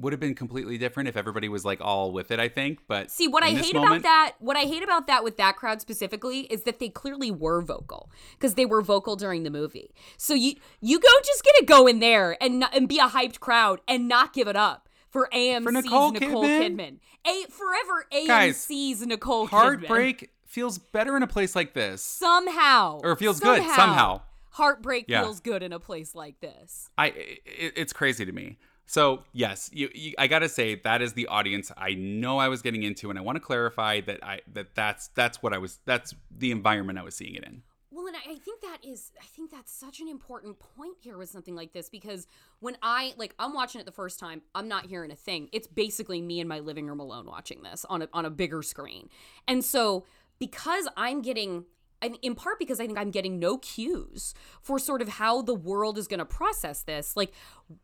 [0.00, 2.40] Would have been completely different if everybody was like all with it.
[2.40, 5.22] I think, but See, what I hate moment- about that, what I hate about that
[5.24, 9.42] with that crowd specifically is that they clearly were vocal because they were vocal during
[9.42, 9.94] the movie.
[10.16, 13.40] So you you go just get to go in there and and be a hyped
[13.40, 16.76] crowd and not give it up for AMC's Nicole Nicole, Kidman?
[16.76, 16.98] Kidman.
[17.26, 19.50] A forever Guys, AMC's Nicole Kidman.
[19.50, 22.02] heartbreak feels better in a place like this.
[22.02, 24.22] somehow Or feels good, somehow.
[24.52, 25.22] Heartbreak Yeah.
[25.22, 26.90] feels good in a place like this.
[26.98, 28.58] I it, it's crazy to me.
[28.90, 32.60] So yes, you, you, I gotta say that is the audience I know I was
[32.60, 35.78] getting into, and I want to clarify that I that that's that's what I was
[35.84, 37.62] that's the environment I was seeing it in.
[37.92, 41.16] Well, and I I think that is, I think that's such an important point here
[41.18, 42.26] with something like this because
[42.58, 45.48] when I, like, I'm watching it the first time, I'm not hearing a thing.
[45.52, 48.62] It's basically me in my living room alone watching this on a, on a bigger
[48.62, 49.08] screen.
[49.48, 50.04] And so,
[50.38, 51.64] because I'm getting,
[52.02, 55.54] I- in part because I think I'm getting no cues for sort of how the
[55.54, 57.16] world is going to process this.
[57.16, 57.32] Like,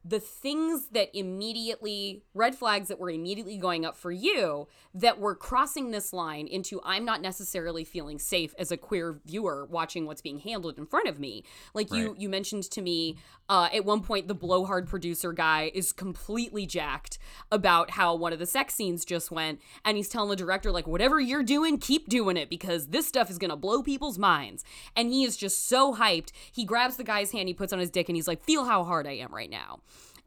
[0.05, 5.35] the things that immediately red flags that were immediately going up for you that were
[5.35, 10.23] crossing this line into I'm not necessarily feeling safe as a queer viewer watching what's
[10.23, 11.45] being handled in front of me.
[11.75, 13.17] Like you you mentioned to me
[13.49, 17.19] uh, at one point the blowhard producer guy is completely jacked
[17.53, 20.87] about how one of the sex scenes just went and he's telling the director like
[20.87, 24.65] whatever you're doing keep doing it because this stuff is going to blow people's minds.
[24.97, 26.33] And he is just so hyped.
[26.51, 28.83] He grabs the guy's hand he puts on his dick and he's like feel how
[28.83, 29.76] hard I am right now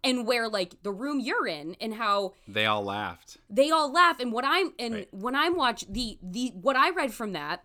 [0.04, 3.38] and where like the room you're in and how They all laughed.
[3.50, 5.08] they all laugh and what i'm and Right.
[5.14, 7.64] when i'm watch the the what i read from that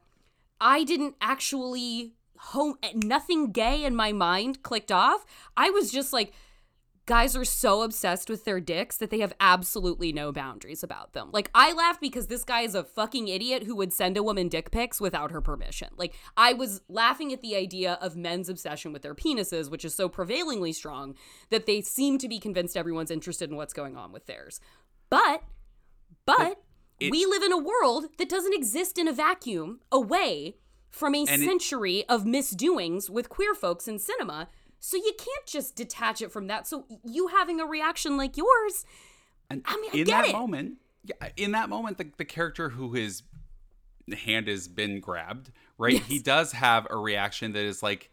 [0.61, 5.25] i didn't actually home nothing gay in my mind clicked off
[5.57, 6.33] i was just like
[7.07, 11.29] guys are so obsessed with their dicks that they have absolutely no boundaries about them
[11.33, 14.49] like i laughed because this guy is a fucking idiot who would send a woman
[14.49, 18.93] dick pics without her permission like i was laughing at the idea of men's obsession
[18.93, 21.15] with their penises which is so prevailingly strong
[21.51, 24.61] that they seem to be convinced everyone's interested in what's going on with theirs
[25.11, 25.43] but
[26.27, 26.63] but
[27.01, 30.57] it- we live in a world that doesn't exist in a vacuum away
[30.91, 34.49] from a And it- century of misdoings with queer folks in cinema.
[34.87, 36.67] So you can't just detach it from that.
[36.67, 38.85] So you having a reaction like yours,
[39.49, 40.33] And I mean, I in get that it.
[40.33, 43.23] moment, yeah, in that moment, the, the character who his
[44.27, 45.99] hand has been grabbed, right?
[46.03, 48.11] He does have a reaction that is like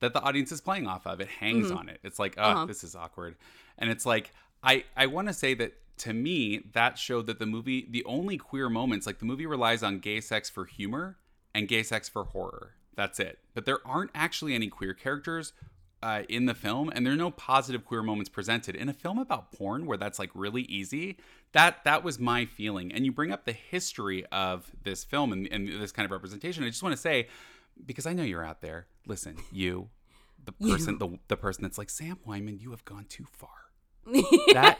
[0.00, 1.20] that the audience is playing off of.
[1.20, 2.00] It hangs on it.
[2.02, 2.64] It's like, oh, Uh-huh.
[2.66, 3.36] this is awkward.
[3.76, 4.30] And it's like,
[4.62, 8.38] I I want to say that to me, that showed that the movie, the only
[8.38, 11.18] queer moments, like the movie relies on gay sex for humor
[11.54, 12.72] and gay sex for horror.
[12.94, 13.38] That's it.
[13.52, 15.52] But there aren't actually any queer characters
[16.06, 19.18] uh, in the film, and there are no positive queer moments presented in a film
[19.18, 21.16] about porn where that's like really easy.
[21.50, 22.92] That that was my feeling.
[22.92, 26.62] And you bring up the history of this film and, and this kind of representation.
[26.62, 27.26] I just want to say,
[27.84, 28.86] because I know you're out there.
[29.04, 29.88] Listen, you,
[30.44, 33.50] the person, the the person that's like Sam Wineman, you have gone too far.
[34.52, 34.78] that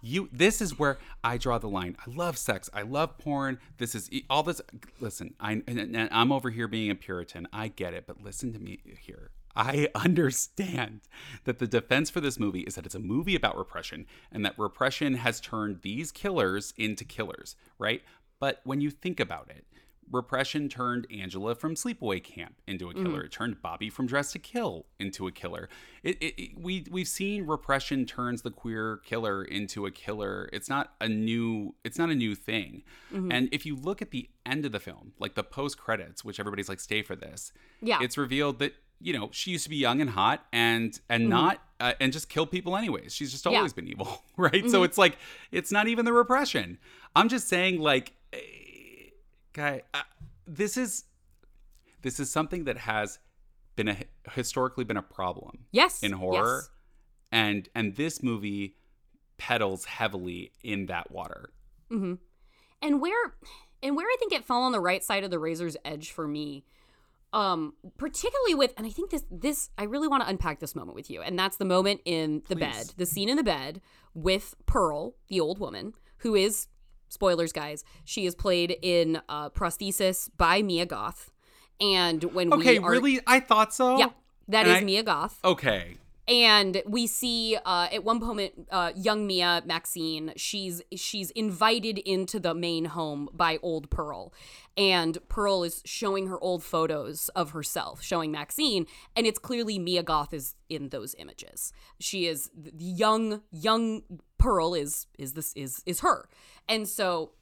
[0.00, 3.96] you this is where i draw the line i love sex i love porn this
[3.96, 4.60] is all this
[5.00, 8.52] listen i and, and i'm over here being a puritan i get it but listen
[8.52, 11.00] to me here i understand
[11.44, 14.58] that the defense for this movie is that it's a movie about repression and that
[14.58, 18.02] repression has turned these killers into killers right
[18.40, 19.64] but when you think about it
[20.10, 23.22] repression turned Angela from Sleepaway Camp into a killer.
[23.22, 23.24] Mm.
[23.26, 25.70] It turned Bobby from Dressed to Kill into a killer.
[26.02, 30.50] It, it, it- we we've seen repression turns the queer killer into a killer.
[30.52, 32.82] It's not a new it's not a new thing.
[33.12, 33.32] Mm-hmm.
[33.32, 36.38] And if you look at the end of the film, like the post credits, which
[36.38, 38.00] everybody's like stay for this, Yeah.
[38.02, 41.60] it's revealed that you know she used to be young and hot and and not
[41.80, 43.12] uh, and just kill people anyways.
[43.14, 43.58] She's just Yeah.
[43.58, 44.68] always been evil, right?
[44.70, 45.18] So it's like
[45.50, 46.78] it's not even the repression.
[47.16, 48.14] I'm just saying like
[49.52, 50.02] guy uh,
[50.46, 51.04] this is
[52.02, 53.18] this is something that has
[53.76, 53.96] been a
[54.32, 56.70] historically been a problem yes, in horror yes.
[57.30, 58.76] and and this movie
[59.38, 61.50] pedals heavily in that water
[61.90, 63.34] and where
[63.82, 66.26] and where I think it fell on the right side of the razor's edge for
[66.26, 66.64] me
[67.32, 70.94] um particularly with and I think this this I really want to unpack this moment
[70.94, 73.80] with you and that's the moment in the bed the scene in the bed
[74.14, 76.66] with Pearl the old woman who is
[77.08, 81.30] spoilers guys she is played in uh prosthesis by Mia Goth
[81.80, 83.20] and when okay we are really?
[83.26, 83.98] I thought so.
[83.98, 84.10] Yeah
[84.48, 85.38] that And is I- Mia Goth.
[85.44, 85.96] Okay
[86.32, 92.40] and we see uh, at one moment uh, young mia maxine she's she's invited into
[92.40, 94.32] the main home by old pearl.
[94.74, 100.02] And pearl is showing her old photos of herself showing maxine and it's clearly mia
[100.02, 101.70] goth is in those images.
[102.00, 104.02] She is the young young
[104.38, 106.30] pearl is is this is is her.
[106.66, 107.32] And so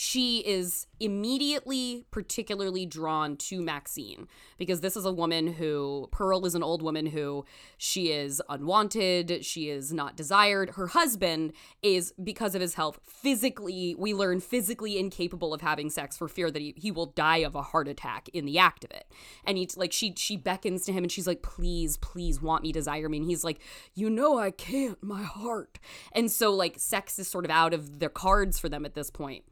[0.00, 6.54] she is immediately particularly drawn to Maxine because this is a woman who Pearl is
[6.54, 7.44] an old woman who
[7.78, 10.70] she is unwanted, she is not desired.
[10.76, 16.16] Her husband is because of his health physically we learn physically incapable of having sex
[16.16, 18.92] for fear that he, he will die of a heart attack in the act of
[18.92, 19.10] it.
[19.44, 22.70] And he like she she beckons to him and she's like please please want me
[22.70, 23.58] desire me and he's like
[23.94, 25.80] you know I can't my heart.
[26.12, 29.10] And so like sex is sort of out of the cards for them at this
[29.10, 29.42] point.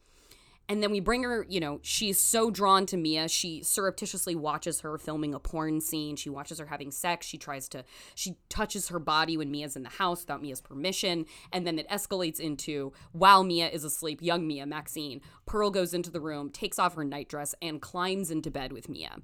[0.69, 3.29] And then we bring her, you know, she's so drawn to Mia.
[3.29, 6.17] She surreptitiously watches her filming a porn scene.
[6.17, 7.25] She watches her having sex.
[7.25, 7.85] She tries to,
[8.17, 11.27] she touches her body when Mia's in the house without Mia's permission.
[11.53, 16.11] And then it escalates into while Mia is asleep, young Mia, Maxine, Pearl goes into
[16.11, 19.19] the room, takes off her nightdress, and climbs into bed with Mia.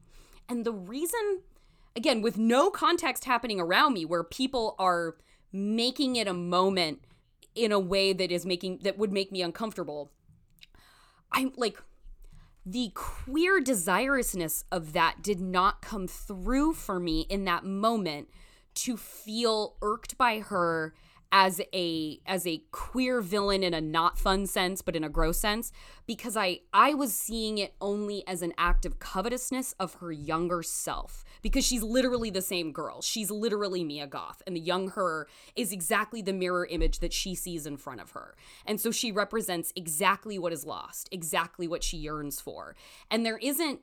[0.49, 1.41] And the reason,
[1.97, 5.17] again, with no context happening around me where people are
[5.53, 7.05] making it a moment
[7.55, 10.13] in a way that is making, that would make me uncomfortable.
[11.35, 11.79] I'm like
[12.65, 18.29] the queer desirousness of that did not come through for me in that moment
[18.75, 20.95] to feel irked by her
[21.33, 25.39] as a as a queer villain in a not fun sense but in a gross
[25.39, 25.73] sense
[26.07, 30.63] because i i was seeing it only as an act of covetousness of her younger
[30.63, 33.03] self because she's literally the same girl.
[33.03, 37.35] She's literally mia goth and the young her is exactly the mirror image that she
[37.35, 38.35] sees in front of her.
[38.65, 42.75] And so she represents exactly what is lost exactly what she yearns for.
[43.11, 43.81] And there isn't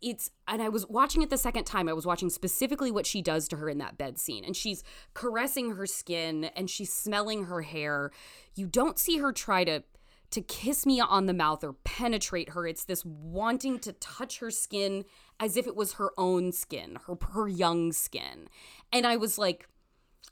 [0.00, 1.88] it's and I was watching it the second time.
[1.88, 4.84] I was watching specifically what she does to her in that bed scene and she's
[5.14, 8.10] caressing her skin and she's smelling her hair.
[8.54, 9.82] You don't see her try to
[10.30, 12.66] to kiss me on the mouth or penetrate her.
[12.66, 15.04] It's this wanting to touch her skin
[15.38, 18.48] as if it was her own skin, her her young skin.
[18.92, 19.68] And I was like,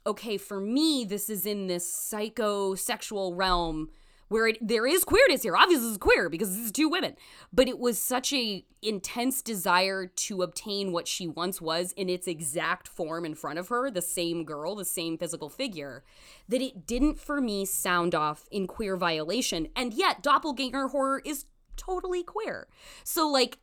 [0.05, 3.89] okay, for me this is in this psycho sexual realm
[4.31, 5.57] where it, there is queerness here.
[5.57, 7.17] Obviously, this is queer because this is two women,
[7.51, 12.27] but it was such a intense desire to obtain what she once was in its
[12.27, 16.05] exact form in front of her, the same girl, the same physical figure,
[16.47, 19.67] that it didn't for me sound off in queer violation.
[19.75, 21.43] And yet, doppelganger horror is
[21.75, 22.69] totally queer.
[23.03, 23.59] So, like,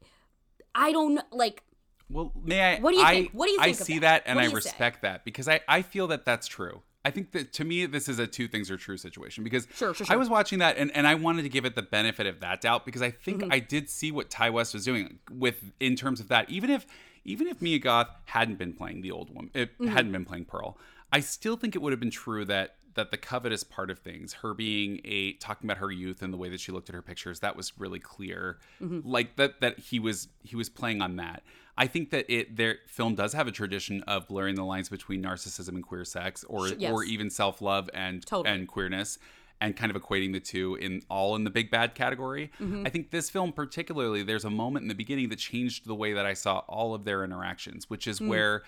[0.75, 1.63] I don't like.
[2.11, 2.81] Well, may I?
[2.81, 3.31] What do you I, think?
[3.33, 4.25] What do you think I see that?
[4.27, 4.55] that, and I you say?
[4.57, 6.83] respect that because I I feel that that's true.
[7.09, 9.95] I think that to me this is a two things are true situation because Sure,
[9.95, 12.41] sure, I was watching that and, and I wanted to give it the benefit of
[12.41, 13.53] that doubt because I think Mm-hmm.
[13.53, 16.87] I did see what Ti West was doing with in terms of that even if
[17.25, 19.89] even if Mia Goth hadn't been playing the old woman it Mm-hmm.
[19.93, 20.77] hadn't been playing Pearl
[21.13, 24.33] I still think it would have been true that that the covetous part of things
[24.43, 27.03] her being a talking about her youth and the way that she looked at her
[27.03, 29.09] pictures that was really clear Mm-hmm.
[29.09, 31.43] like that that he was he was playing on that
[31.79, 35.23] I think that it their film does have a tradition of blurring the lines between
[35.23, 36.93] narcissism and queer sex, or yes.
[36.93, 38.53] or even self love and Totally.
[38.55, 39.19] and queerness,
[39.61, 42.51] and kind of equating the two in all in the big bad category.
[42.61, 42.85] Mm-hmm.
[42.87, 46.13] I think this film particularly, there's a moment in the beginning that changed the way
[46.13, 48.11] that I saw all of their interactions, which Mm.
[48.11, 48.63] is where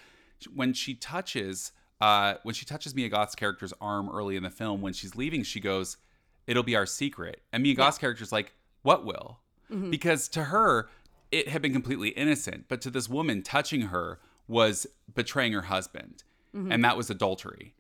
[0.54, 4.80] when she touches uh, when she touches Mia Goth's character's arm early in the film,
[4.80, 5.98] when she's leaving, she goes,
[6.46, 9.90] "It'll be our secret," and Mia Goth's character's like, "What will?" Mm-hmm.
[9.90, 10.88] because to her
[11.32, 16.22] it had been completely innocent but to this woman touching her was betraying her husband
[16.52, 17.74] and that was adultery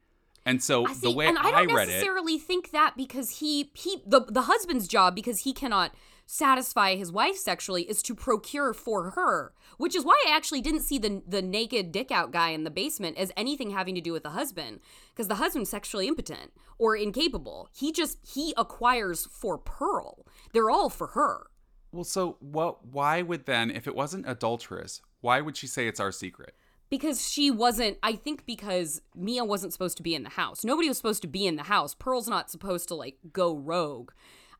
[0.46, 0.90] and so Mm-hmm.
[0.90, 3.70] I the see, way and I I, don't read it necessarily think that because he
[3.74, 5.92] he the the husband's job because he cannot
[6.26, 10.82] satisfy his wife sexually is to procure for her, which is why I actually didn't
[10.82, 14.12] see the the naked dick out guy in the basement as anything having to do
[14.12, 14.80] with the husband
[15.12, 17.68] because the husband's sexually impotent or incapable.
[17.72, 20.24] He just he acquires for Pearl.
[20.52, 21.49] They're all for her.
[21.92, 26.00] Well so what why would then if it wasn't adulterous why would she say it's
[26.00, 26.54] our secret?
[26.88, 30.64] Because she wasn't i think because mia wasn't supposed to be in the house.
[30.64, 31.94] Nobody was supposed to be in the house.
[31.94, 34.10] Pearl's not supposed to like go rogue.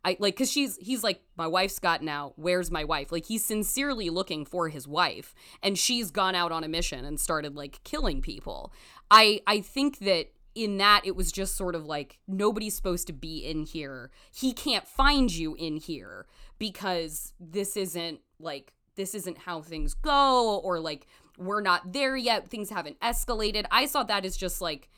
[0.05, 3.11] I like because she's he's like my wife's gotten out where's my wife?
[3.11, 7.19] Like he's sincerely looking for his wife and she's gone out on a mission and
[7.19, 8.73] started like killing people.
[9.11, 13.13] I i think that in that it was just sort of like nobody's supposed to
[13.13, 14.11] be in here.
[14.33, 16.27] He can't find you in here
[16.61, 22.49] because this isn't like this isn't how things go or like we're not there yet
[22.49, 23.65] things haven't escalated.
[23.73, 24.89] I saw that as just like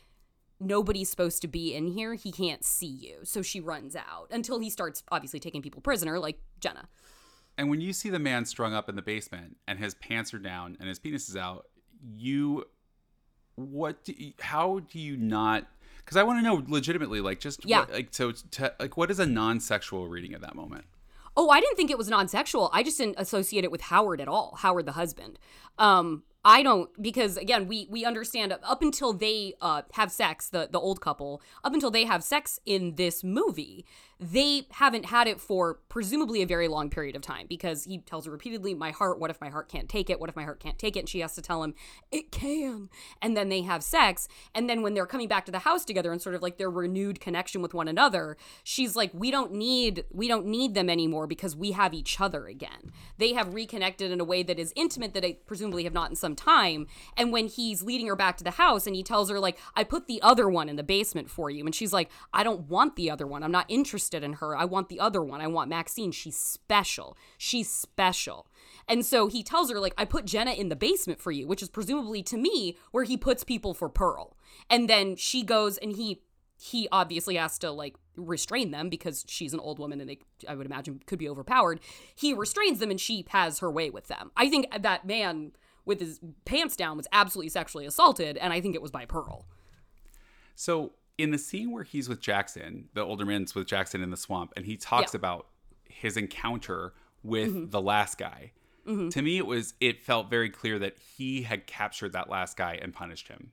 [0.61, 2.15] nobody's supposed to be in here.
[2.15, 3.21] He can't see you.
[3.23, 6.89] So she runs out until he starts obviously taking people prisoner like jenna.
[7.57, 10.39] And when you see the man strung up in the basement and his pants are
[10.39, 11.67] down and his penis is out
[12.17, 12.65] you
[13.55, 17.65] what do you, how do you not because i want to know legitimately like just
[17.65, 17.81] Yeah.
[17.81, 20.85] what, like so to, like what is a non-sexual reading of that moment
[21.37, 22.71] Oh, I didn't think it was non-sexual.
[22.73, 24.57] I just didn't associate it with Howard at all.
[24.61, 25.39] Howard the husband.
[25.79, 30.69] Um, I don't because again, we we understand up until they uh have sex, the
[30.71, 33.87] the old couple, up until they have sex in this movie,
[34.23, 38.25] they haven't had it for presumably a very long period of time because he tells
[38.25, 40.21] her repeatedly, "My heart, what if my heart can't take it?
[40.21, 41.75] What if my heart can't take it?" And she has to tell him,
[42.13, 42.89] "It can."
[43.21, 46.13] And then they have sex, and then when they're coming back to the house together
[46.13, 50.05] and sort of like their renewed connection with one another, she's like, "We don't need
[50.13, 54.21] we don't need them anymore because we have each other again." They have reconnected in
[54.21, 56.87] a way that is intimate that I presumably have not in some time.
[57.17, 59.83] And when he's leading her back to the house and he tells her like, "I
[59.83, 62.95] put the other one in the basement for you." And she's like, "I don't want
[62.95, 63.43] the other one.
[63.43, 64.57] I'm not interested in her.
[64.57, 65.41] I want the other one.
[65.41, 66.13] I want Maxine.
[66.13, 67.17] She's special.
[67.39, 68.47] She's special."
[68.89, 71.63] And so he tells her, like, I put Jenna in the basement for you, which
[71.63, 74.37] is presumably to me where he puts people for Pearl.
[74.69, 76.23] And then she goes and he
[76.63, 80.55] he obviously has to like restrain them because she's an old woman and they I
[80.55, 81.81] would imagine could be overpowered.
[82.15, 84.31] He restrains them and she has her way with them.
[84.37, 85.53] I think that man
[85.85, 89.47] with his pants down was absolutely sexually assaulted and I think it was by Pearl.
[90.55, 94.17] So in the scene where he's with Jackson, the older man's with Jackson in the
[94.17, 95.19] swamp, and he talks Yeah.
[95.19, 95.47] about
[95.89, 98.53] his encounter with the last guy.
[98.85, 102.79] To me, it was it felt very clear that he had captured that last guy
[102.83, 103.53] and punished him.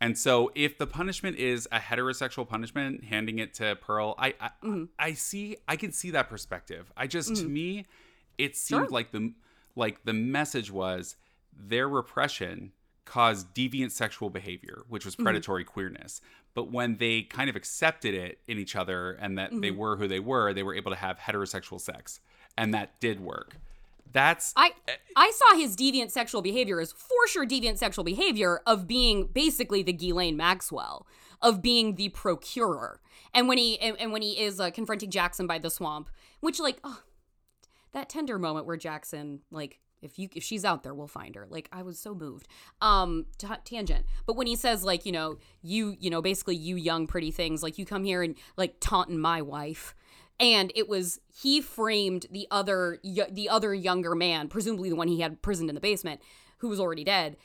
[0.00, 4.50] And so if the punishment is a heterosexual punishment, handing it to Pearl, I I,
[4.64, 4.84] Mm-hmm.
[4.98, 6.90] I see I can see that perspective.
[6.96, 7.84] I just to me
[8.38, 8.88] it seemed Sure.
[8.88, 9.34] like the
[9.76, 11.16] like the message was
[11.52, 12.72] their repression
[13.04, 15.08] caused deviant sexual behavior, which Mm-hmm.
[15.08, 16.22] was predatory queerness.
[16.58, 19.78] But when they kind of accepted it in each other and that they Mm-hmm.
[19.78, 22.18] were who they were, they were able to have heterosexual sex.
[22.56, 23.58] And that did work.
[24.10, 24.72] That's I
[25.14, 29.84] I saw his deviant sexual behavior as for sure deviant sexual behavior of being basically
[29.84, 31.06] the Ghislaine Maxwell
[31.40, 33.00] of being the procurer.
[33.32, 36.58] And when he and, and when he is uh, confronting Jackson by the swamp, which
[36.58, 37.02] like oh,
[37.92, 41.46] that tender moment where Jackson like if you if she's out there we'll find her.
[41.48, 42.48] Like i was so moved.
[42.80, 44.06] Um t- tangent.
[44.26, 47.62] But when he says like you know you you know basically you young pretty things
[47.62, 49.94] like you come here and like taunting my wife.
[50.40, 55.20] And it was he framed the other the other younger man presumably the one he
[55.20, 56.20] had imprisoned in the basement
[56.58, 57.36] who was already dead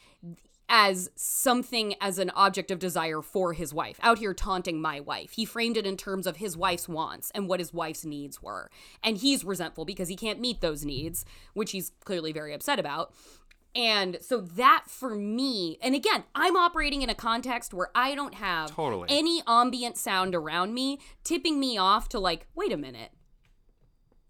[0.76, 4.00] as something as an object of desire for his wife.
[4.02, 5.34] Out here taunting my wife.
[5.34, 8.72] He framed it in terms of his wife's wants and what his wife's needs were.
[9.04, 13.14] And he's resentful because he can't meet those needs which he's clearly very upset about.
[13.76, 18.36] And so that for me and again i'm operating in a context where i don't
[18.36, 19.08] have Totally.
[19.10, 23.10] any ambient sound around me tipping me off to like wait a minute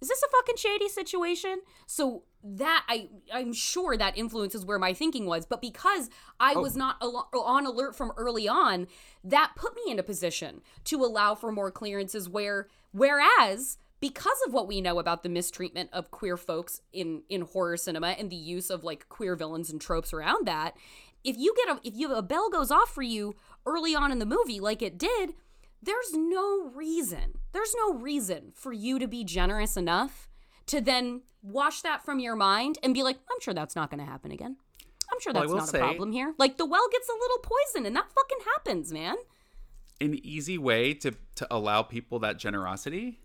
[0.03, 1.61] is this a fucking shady situation?
[1.85, 6.09] So that I I'm sure that influences where my thinking was, but because
[6.41, 6.61] I oh.
[6.61, 8.87] was not al- on alert from early on,
[9.23, 14.53] that put me in a position to allow for more clearances where whereas because of
[14.53, 18.35] what we know about the mistreatment of queer folks in in horror cinema and the
[18.35, 20.75] use of like queer villains and tropes around that,
[21.23, 23.35] if you get a if you a bell goes off for you
[23.65, 25.33] early on in the movie like it did,
[25.81, 27.35] there's no reason.
[27.53, 30.27] There's no reason for you to be generous enough
[30.67, 33.99] to then wash that from your mind and be like, I'm sure that's not going
[33.99, 34.57] to happen again.
[35.11, 36.33] I'm sure that's will not say- a problem here.
[36.37, 39.15] Like the well gets a little poison and that fucking happens, man.
[40.01, 43.19] an easy way to to allow people that generosity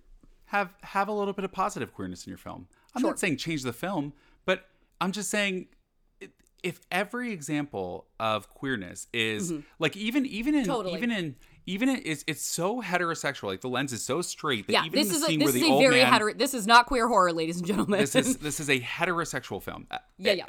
[0.47, 3.62] have have a little bit of positive queerness in your film i'm not saying change
[3.62, 4.12] the film
[4.47, 4.66] but
[5.01, 5.66] i'm just saying
[6.62, 10.72] if every example of queerness is like even even in Mm-hmm.
[10.72, 10.95] Totally.
[10.97, 11.37] even in
[11.69, 15.09] even it's it's so heterosexual like the lens is so straight that Yeah, even this
[15.11, 16.33] the is a, scene this where is the a very man hetero.
[16.35, 18.01] This is not queer horror, ladies and gentlemen.
[18.01, 20.45] this is this is a heterosexual film Uh, yeah, yeah.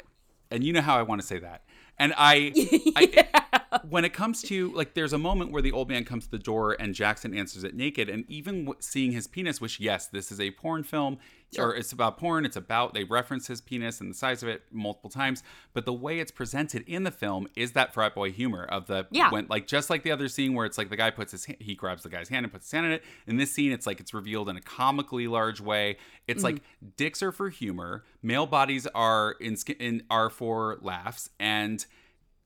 [0.50, 1.62] and you know how I want to say that.
[1.98, 2.52] And I,
[2.96, 6.30] I when it comes to like, there's a moment where the old man comes to
[6.30, 10.06] the door and Jackson answers it naked, and even w- seeing his penis, which yes,
[10.06, 11.18] this is a porn film,
[11.58, 12.44] or it's about porn.
[12.44, 15.42] It's about they reference his penis and the size of it multiple times,
[15.72, 19.06] but the way it's presented in the film is that frat boy humor of the
[19.10, 19.30] Yeah.
[19.30, 21.74] when like just like the other scene where it's like the guy puts his he
[21.74, 23.04] grabs the guy's hand and puts his hand in it.
[23.26, 25.96] In this scene, it's like it's revealed in a comically large way.
[26.28, 26.88] It's like mm-hmm.
[26.96, 31.84] dicks are for humor, male bodies are in, in are for laughs, and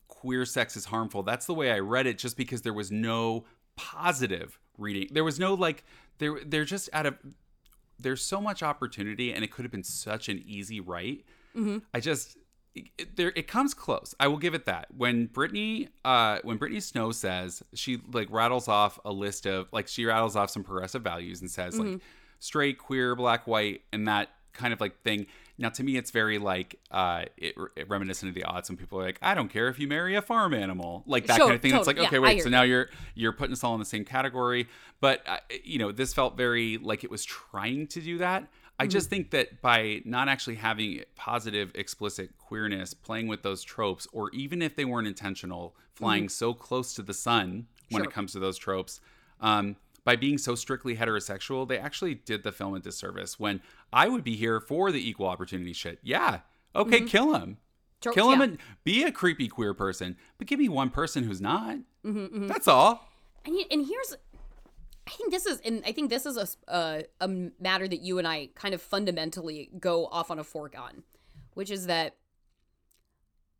[0.07, 1.23] queer sex is harmful.
[1.23, 3.45] That's the way I read it, just because there was no
[3.75, 5.09] positive reading.
[5.11, 5.83] There was no like
[6.17, 6.39] there.
[6.45, 7.15] They're just out of.
[7.99, 11.23] There's so much opportunity, and it could have been such an easy right.
[11.93, 12.37] I just
[12.75, 14.13] it, there it comes close.
[14.19, 14.87] I will give it that.
[14.95, 19.87] When Brittany uh when Brittany Snow says she like rattles off a list of like
[19.87, 22.01] she rattles off some progressive values and says like
[22.39, 25.27] straight, queer, black, white, and that kind of like thing.
[25.57, 28.99] Now to me it's very like uh it, it reminiscent of the odds when people
[28.99, 31.03] are like, I don't care if you marry a farm animal.
[31.07, 31.75] Like that Sure, kind of thing.
[31.75, 34.05] It's like, okay, Yeah, wait, so now you're you're putting us all in the same
[34.05, 34.67] category.
[34.99, 38.47] But uh, you know, this felt very like it was trying to do that.
[38.77, 38.89] I Mm-hmm.
[38.89, 44.29] just think that by not actually having positive, explicit queerness, playing with those tropes, or
[44.31, 48.03] even if they weren't intentional, flying so close to the sun when Mm-hmm.
[48.03, 48.03] Sure.
[48.03, 48.99] it comes to those tropes,
[49.39, 49.75] um,
[50.05, 53.37] by being so strictly heterosexual, they actually did the film a disservice.
[53.39, 53.59] When
[53.91, 55.99] I would be here for the equal opportunity shit.
[56.03, 56.39] Yeah,
[56.75, 57.57] okay, kill him.
[58.01, 58.41] Kill him Mm-hmm.
[58.41, 58.43] yeah.
[58.43, 61.77] and be a creepy queer person, but give me one person who's not.
[62.05, 63.09] Mm-hmm, That's all.
[63.45, 64.15] And, and here's,
[65.07, 67.03] I think this is, and I think this is a
[67.59, 71.01] matter that you and I kind of fundamentally go off on a fork on,
[71.55, 72.15] which is that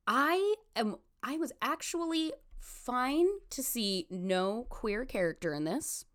[0.07, 6.05] I am, I was actually fine to see no queer character in this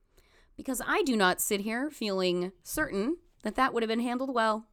[0.61, 4.67] because I do not sit here feeling certain that that would have been handled well.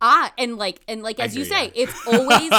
[0.00, 1.70] Ah, and like, and like as you say, ya.
[1.74, 2.50] it's always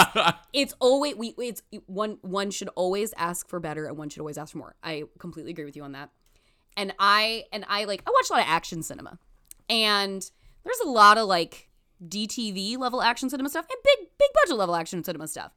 [0.54, 4.38] it's always we it's one one should always ask for better and one should always
[4.38, 4.76] ask for more.
[4.84, 6.12] I completely agree with you on that.
[6.78, 9.18] And I and I like I watch a lot of action cinema.
[9.68, 10.30] And
[10.64, 11.70] there's a lot of like
[12.08, 15.52] DTV level action cinema stuff and big big budget level action cinema stuff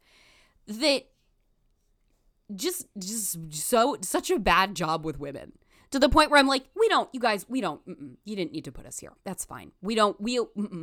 [0.66, 1.02] that
[2.54, 5.52] just just so such a bad job with women
[5.94, 8.50] to the point where I'm like, we don't, you guys, we don't, mm-mm, you didn't
[8.50, 9.12] need to put us here.
[9.22, 9.70] That's fine.
[9.80, 10.40] We don't, we,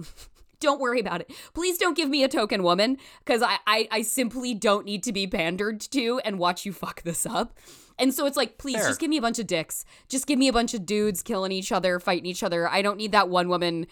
[0.62, 1.34] don't worry about it.
[1.54, 5.12] Please don't give me a token woman because I, I I simply don't need to
[5.12, 7.58] be pandered to and watch you fuck this up.
[8.00, 8.88] And so it's like, please Fair.
[8.88, 9.84] just give me a bunch of dicks.
[10.08, 12.70] Just give me a bunch of dudes killing each other, fighting each other.
[12.70, 13.88] I don't need that one woman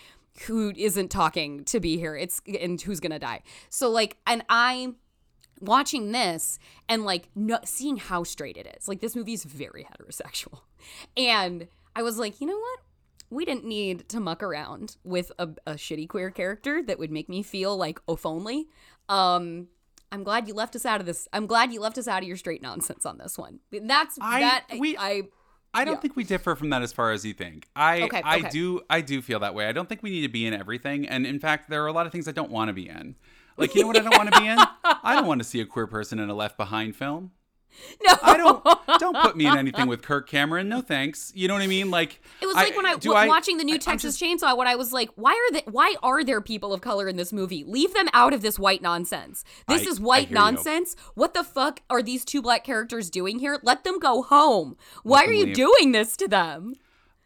[0.48, 2.16] who isn't talking to be here.
[2.16, 3.42] It's and who's gonna die.
[3.70, 4.94] So like, and I
[5.62, 8.88] watching this and like no, seeing how straight it is.
[8.88, 10.62] Like this movie is very heterosexual,
[11.18, 12.80] and I was like, you know what?
[13.32, 17.30] We didn't need to muck around with a, a shitty queer character that would make
[17.30, 18.68] me feel like oaf only.
[19.08, 19.68] Um,
[20.12, 21.28] I'm glad you left us out of this.
[21.32, 23.60] I'm glad you left us out of your straight nonsense on this one.
[23.72, 25.24] That's I- that we- I
[25.72, 26.00] I don't Yeah.
[26.00, 27.68] think we differ from that as far as you think.
[27.76, 28.50] I Okay, I okay.
[28.50, 29.68] do I do feel that way.
[29.68, 31.08] I don't think we need to be in everything.
[31.08, 33.16] And in fact, there are a lot of things I don't want to be in.
[33.60, 34.58] Like you know what I don't want to be in?
[34.84, 37.32] I don't want to see a queer person in a Left Behind film.
[38.04, 38.16] no.
[38.24, 38.64] I don't
[39.00, 40.68] don't put me in anything with Kirk Cameron.
[40.70, 41.32] No thanks.
[41.36, 41.92] You know what I mean?
[41.92, 44.58] Like It was like when I was watching the new I- Texas just- Chainsaw.
[44.58, 45.62] What I was like, why are they?
[45.70, 47.64] Why are there people of color in this movie?
[47.66, 49.44] Leave them out of this white nonsense.
[49.68, 50.44] This I- is white hear you.
[50.44, 50.96] nonsense.
[51.14, 53.60] What the fuck are these two black characters doing here?
[53.62, 54.76] Let them go home.
[55.04, 55.56] Why them are you leave.
[55.56, 56.76] doing this to them?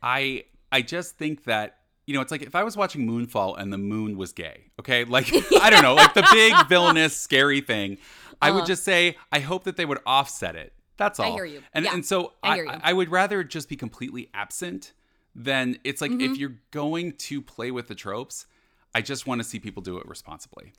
[0.02, 3.72] I I just think that you know it's like if I was watching Moonfall and
[3.72, 5.32] the moon was gay, okay, like
[5.62, 7.98] I don't know, like the big villainous scary thing,
[8.42, 10.74] I would just say I hope that they would offset it.
[10.98, 11.26] That's all.
[11.26, 11.34] Uh-huh.
[11.34, 11.62] I hear you.
[11.74, 12.72] And Yeah, and so I I, hear you.
[12.84, 14.94] I would rather just be completely absent
[15.36, 16.34] than it's like Mm-hmm.
[16.34, 18.46] if you're going to play with the tropes,
[18.94, 20.74] I just want to see people do it responsibly.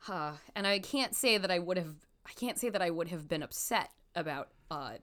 [0.00, 0.32] Huh.
[0.54, 1.94] And I can't say that I would have.
[2.26, 4.94] I can't say that I would have been upset about uh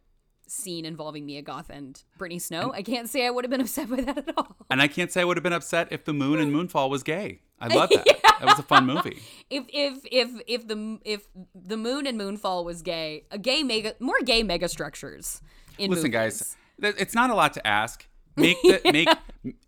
[0.48, 2.72] scene involving Mia Goth and Brittany Snow.
[2.74, 4.56] I can't say I would have been upset by that at all.
[4.70, 7.04] And I can't say I would have been upset if the moon and Moonfall was
[7.04, 7.42] gay.
[7.60, 8.04] I love that.
[8.06, 8.14] yeah.
[8.40, 9.20] That was a fun movie.
[9.50, 13.96] if if if if the if the moon and moonfall was gay a gay mega
[14.00, 15.42] more gay mega structures
[15.80, 16.14] in Listen, movies.
[16.14, 18.06] guys, th- it's not a lot to ask.
[18.36, 19.10] Make the make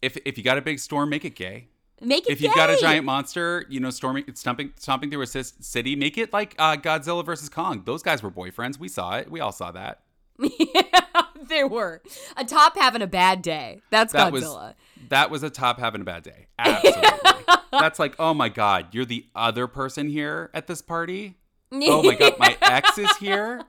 [0.03, 1.69] if if you got a big storm, make it gay.
[1.99, 5.27] make it If you've got a giant monster, you know, storming, stomping, stomping through a
[5.27, 7.81] city, make it like uh, Godzilla versus Kong.
[7.85, 8.77] Those guys were boyfriends.
[8.79, 9.31] We saw it.
[9.31, 10.01] We all saw that.
[11.49, 12.01] there were
[12.37, 14.73] a top having a bad day that's That godzilla was
[15.09, 16.47] that was a top having a bad day.
[16.57, 17.09] Absolutely.
[17.71, 21.35] That's like, oh my god, you're the other person here at this party.
[21.71, 23.61] Oh my god, my ex is here.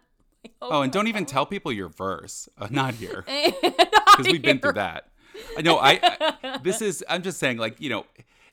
[0.63, 2.49] Oh, and don't even tell people your verse.
[2.57, 3.25] Uh, not here.
[3.27, 5.09] because we've been through that.
[5.55, 5.77] I know.
[5.77, 7.05] I, I this is.
[7.11, 7.59] I'm just saying.
[7.59, 8.07] Like you know,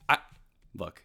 [0.06, 0.18] I
[0.74, 1.02] look.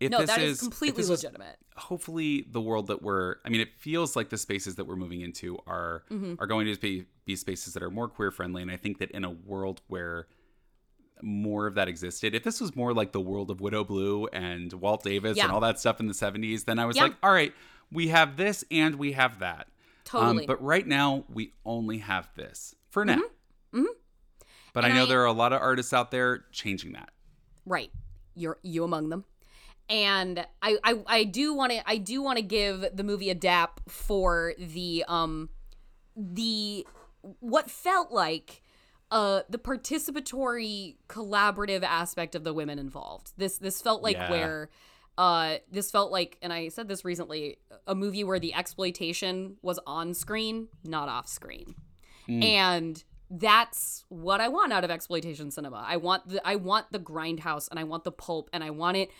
[0.00, 3.36] If no this that is is completely this was legitimate hopefully the world that we're.
[3.44, 6.34] I mean, it feels like the spaces that we're moving into are Mm-hmm.
[6.38, 9.10] are going to be be spaces that are more queer friendly, and I think that
[9.12, 10.26] in a world where
[11.22, 12.34] more of that existed.
[12.34, 15.44] If this was more like the world of Widow Blue and Walt Davis Yeah.
[15.44, 17.02] and all that stuff in the 70s, then I was Yeah.
[17.04, 17.52] like, all right,
[17.92, 19.66] we have this and we have that.
[19.68, 20.46] Um, Totally.
[20.46, 23.20] but right now, we only have this for now.
[23.70, 23.86] But Mm-hmm.
[24.76, 27.10] And I know I- there are a lot of artists out there changing that.
[27.66, 27.90] right
[28.34, 29.24] you're you among them
[29.90, 33.34] and i i, I do want to i do want to give the movie a
[33.34, 35.50] dap for the um
[36.16, 36.86] the
[37.40, 38.62] what felt like
[39.10, 44.30] uh the participatory collaborative aspect of the women involved this this felt like Yeah.
[44.30, 44.70] where
[45.18, 49.80] uh this felt like and i said this recently a movie where the exploitation was
[49.86, 51.74] on screen not off screen
[52.28, 55.84] and that's what I want out of exploitation cinema.
[55.86, 58.96] I want the I want the grindhouse and I want the pulp and I want
[58.96, 59.10] it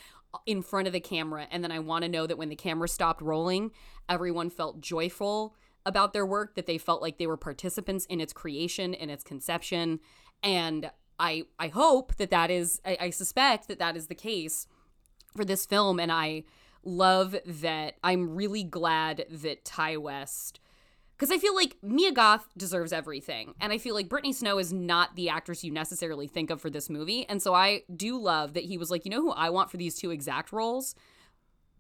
[0.47, 2.89] in front of the camera and then I want to know that when the camera
[2.89, 3.73] stopped rolling,
[4.09, 5.55] everyone felt joyful
[5.87, 9.25] about their work that they felt like they were participants in its creation in its
[9.25, 10.01] conception.
[10.43, 14.67] And I I hope that that is I, I suspect that that is the case
[15.37, 16.45] for this film and I
[16.83, 20.61] love that I'm really glad that Ti West
[21.21, 23.53] because I feel like Mia Goth deserves everything.
[23.61, 26.71] And I feel like Brittany Snow is not the actress you necessarily think of for
[26.71, 27.29] this movie.
[27.29, 29.77] And so I do love that he was like, you know who I want for
[29.77, 30.95] these two exact roles?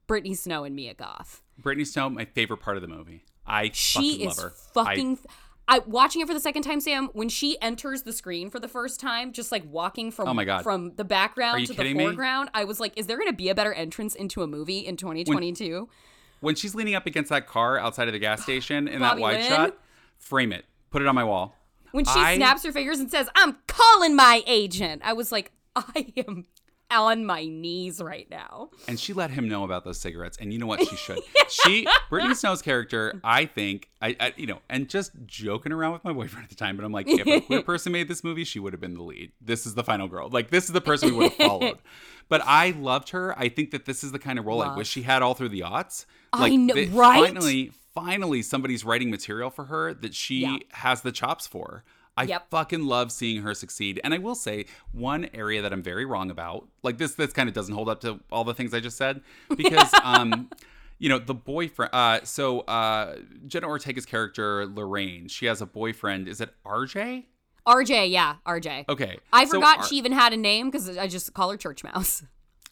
[0.07, 1.43] Brittany Snow and Mia Goth.
[1.57, 3.25] Brittany Snow, my favorite part of the movie.
[3.47, 4.55] I She fucking is love her.
[4.75, 5.19] fucking.
[5.67, 7.09] I, watching it for the second time, Sam.
[7.15, 10.45] When she enters the screen for the first time, just like walking from Oh my
[10.45, 10.65] God.
[10.65, 12.05] from the background to the kidding me?
[12.05, 14.81] foreground, I was like, "Is there going to be a better entrance into a movie
[14.81, 15.95] in 2022?" I,
[16.41, 19.23] when she's leaning up against that car outside of the gas station in Bobby that
[19.23, 19.49] wide Lynn?
[19.49, 19.79] shot,
[20.19, 21.55] frame it, put it on my wall.
[21.93, 25.53] When she I- snaps her fingers and says, I'm calling my agent, I was like,
[25.77, 26.47] I am
[26.91, 28.71] on my knees right now.
[28.89, 30.37] And she let him know about those cigarettes.
[30.41, 30.81] And you know what?
[30.89, 31.21] She should.
[31.49, 36.05] She, Brittany Snow's character, I think, I, I, you know, and just joking around with
[36.05, 38.43] my boyfriend at the time, but I'm like, if a queer person made this movie,
[38.45, 39.31] she would have been the lead.
[39.41, 40.29] This is the final girl.
[40.29, 41.79] Like, this is the person we would have followed.
[42.29, 43.37] But I loved her.
[43.37, 45.49] I think that this is the kind of role I wish she had all through
[45.49, 46.07] the aughts.
[46.33, 47.25] I know, right?
[47.27, 50.57] Finally, finally, somebody's writing material for her that she Yeah.
[50.73, 51.85] has the chops for.
[52.17, 52.51] I Yep.
[52.51, 54.01] fucking love seeing her succeed.
[54.05, 57.49] And I will say one area that I'm very wrong about, like this this kind
[57.49, 59.23] of doesn't hold up to all the things I just said
[59.57, 60.51] because um
[60.99, 63.17] you know, the boyfriend uh so uh
[63.47, 67.25] Jenna Ortega's character Lorraine, she has a boyfriend, is it RJ?
[67.67, 68.87] RJ, yeah, RJ.
[68.89, 69.19] Okay.
[69.33, 71.83] I so forgot R- she even had a name because I just call her Church
[71.85, 72.25] Mouse.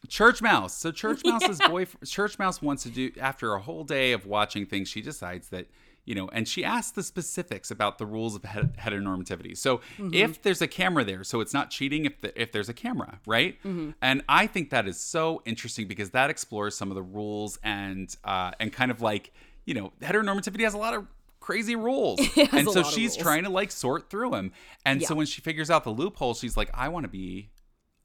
[0.06, 0.76] Church Mouse.
[0.76, 4.66] So Church Mouse's boyfriend, Church Mouse wants to do after a whole day of watching
[4.66, 4.88] things.
[4.88, 5.66] She decides that
[6.04, 9.54] you know, and she asks the specifics about the rules of heteronormativity.
[9.54, 9.82] So
[10.14, 13.20] if there's a camera there, so it's not cheating if the, if there's a camera,
[13.26, 13.58] right?
[14.00, 18.14] And I think that is so interesting because that explores some of the rules and
[18.24, 19.32] uh, and kind of like
[19.66, 21.06] you know, heteronormativity has a lot of
[21.40, 22.20] crazy rules,
[22.52, 24.52] and so she's trying to like sort through them.
[24.86, 27.50] And so when she figures out the loophole, she's like, I want to be.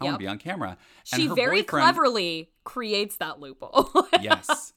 [0.03, 0.77] I want to be on camera.
[1.11, 3.89] And She very cleverly creates that loophole.
[4.21, 4.73] yes.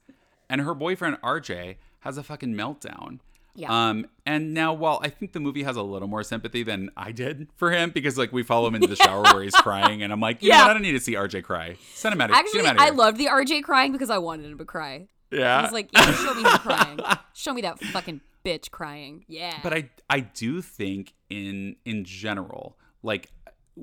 [0.48, 3.20] And her boyfriend RJ has a fucking meltdown.
[3.58, 3.88] Yeah.
[3.88, 7.10] Um, and now while I think the movie has a little more sympathy than I
[7.10, 10.12] did for him, because like we follow him into the shower where he's crying, and
[10.12, 10.62] I'm like, you know Yeah.
[10.64, 10.70] what?
[10.70, 11.76] I don't need to see RJ cry.
[11.94, 12.30] Cinematic.
[12.32, 15.08] Actually, I loved the RJ crying because I wanted him to cry.
[15.30, 15.58] Yeah.
[15.58, 17.00] I was like, yeah, show me him crying.
[17.32, 19.24] Show me that fucking bitch crying.
[19.26, 19.58] Yeah.
[19.62, 23.30] but I I do think in in general, like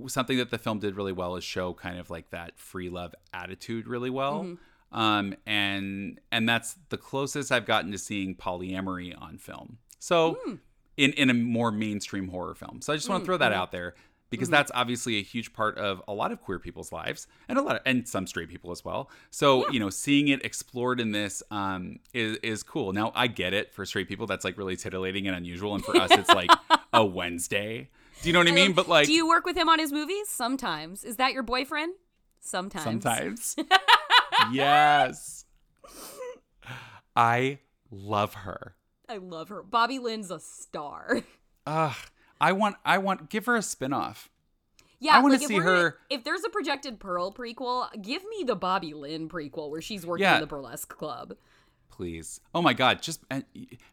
[0.08, 3.14] something that the film did really well is show kind of like that free love
[3.34, 4.44] attitude really well.
[4.44, 4.98] Mm-hmm.
[5.00, 9.78] Um and and that's the closest I've gotten to seeing polyamory on film.
[10.00, 10.56] So Hmm.
[10.98, 12.82] in in a more mainstream horror film.
[12.82, 13.42] So I just want to throw Mm-hmm.
[13.42, 13.96] that out there
[14.30, 17.62] because that's obviously a huge part of a lot of queer people's lives and a
[17.62, 19.12] lot of, and some straight people as well.
[19.30, 22.94] So, you know, seeing it explored in this um is is cool.
[22.94, 25.96] Now, I get it for straight people that's like really titillating and unusual and for
[25.98, 26.50] us it's like
[26.94, 27.90] a Wednesday.
[28.22, 28.74] Do you know what I mean?
[28.74, 30.30] But like do you work with him on his movies?
[30.30, 31.04] Sometimes.
[31.04, 31.94] Is that your boyfriend?
[32.40, 32.84] Sometimes.
[32.84, 33.56] sometimes.
[34.52, 35.46] yes.
[37.16, 37.60] I
[37.92, 38.76] love her.
[39.10, 39.62] I love her.
[39.64, 41.22] Bobby Lynn's a star.
[41.68, 41.96] Ugh.
[42.42, 44.30] I want I want give her a spin-off.
[45.00, 48.24] Yeah, I wanna like if see gonna- her- If there's a projected Pearl prequel, give
[48.30, 50.36] me the Bobby Lynn prequel where she's working Yeah.
[50.36, 51.36] in the burlesque club.
[51.92, 52.40] please.
[52.56, 53.42] Oh my god, just uh,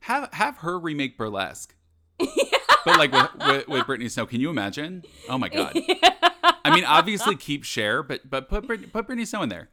[0.00, 1.74] have have her remake Burlesque.
[2.84, 5.04] but like with, with with Brittany Snow, can you imagine?
[5.28, 5.72] Oh my god.
[6.64, 9.70] I mean, obviously keep Cher, but but put Brit- put Brittany Snow in there.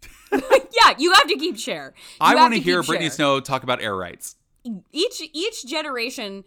[0.32, 1.94] yeah, you have to keep Cher.
[1.96, 3.14] You I want to hear Brittany Cher.
[3.16, 4.36] Snow talk about air rights.
[4.92, 6.44] Each each generation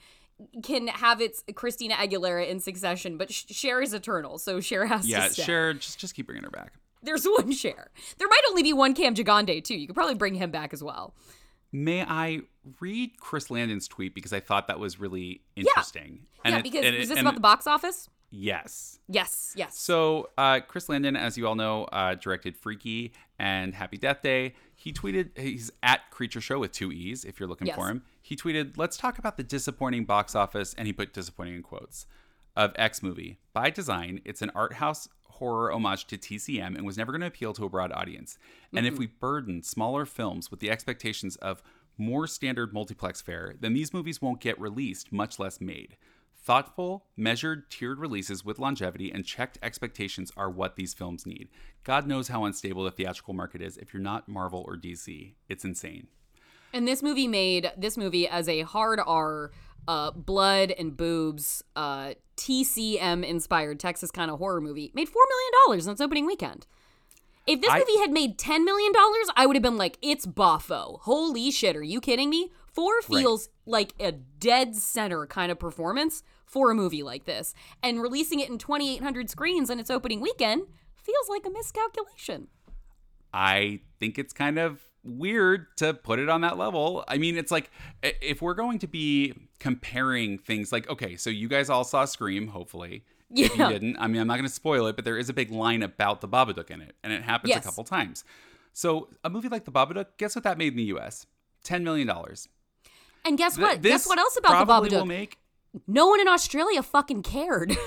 [0.63, 5.27] can have its Christina Aguilera in succession, but Cher is eternal, so Cher has Yeah,
[5.27, 5.43] to stay.
[5.43, 6.73] Cher, just just keep bringing her back.
[7.03, 7.89] There's one Cher.
[8.19, 9.75] There might only be one Cam Gigandet too.
[9.75, 11.15] You could probably bring him back as well.
[11.71, 12.41] May I
[12.79, 16.27] read Chris Landon's tweet because I thought that was really interesting.
[16.45, 18.09] yeah, it- because and is this and about the box office?
[18.33, 18.99] Yes.
[19.09, 19.77] Yes, yes.
[19.77, 24.53] So, uh, Chris Landon, as you all know, uh, directed Freaky and Happy Death Day.
[24.73, 27.75] He tweeted, he's at Creature Show with two E's if you're looking Yes.
[27.75, 28.03] for him.
[28.21, 32.05] He tweeted, Let's talk about the disappointing box office, and he put disappointing in quotes,
[32.55, 33.39] of X movie.
[33.53, 37.27] By design, it's an art house horror homage to TCM and was never going to
[37.27, 38.37] appeal to a broad audience.
[38.73, 41.61] And if we burden smaller films with the expectations of
[41.97, 45.97] more standard multiplex fare, then these movies won't get released, much less made.
[46.43, 51.49] Thoughtful, measured, tiered releases with longevity and checked expectations are what these films need.
[51.83, 55.33] God knows how unstable the theatrical market is if you're not Marvel or DC.
[55.47, 56.07] It's insane.
[56.73, 59.51] And this movie made this movie as a hard R,
[59.87, 64.91] uh, blood and boobs, uh, TCM inspired Texas kind of horror movie.
[64.95, 66.65] Made four million dollars on its opening weekend.
[67.51, 70.25] If this I- movie had made ten million dollars, I would have been like, "It's
[70.25, 72.51] boffo." Holy shit, are you kidding me?
[72.71, 78.01] Four feels like a dead center kind of performance for a movie like this, and
[78.01, 80.63] releasing it in 2,800 screens in its opening weekend
[80.95, 82.47] feels like a miscalculation.
[83.33, 87.03] I think it's kind of weird to put it on that level.
[87.07, 87.69] I mean, it's like
[88.03, 92.47] if we're going to be comparing things like, okay, so you guys all saw Scream,
[92.47, 93.03] hopefully.
[93.33, 93.69] If you Yeah.
[93.69, 95.81] didn't, I mean, I'm not going to spoil it, but there is a big line
[95.83, 97.59] about the Babadook in it, and it happens Yes.
[97.63, 98.23] a couple times.
[98.73, 101.25] So a movie like the Babadook, guess what that made in the U.S.
[101.63, 102.47] Ten million dollars.
[103.25, 103.81] And guess Th- what?
[103.81, 104.91] Guess what else about the Babadook?
[104.99, 105.37] will make
[105.87, 107.77] no one in Australia fucking cared.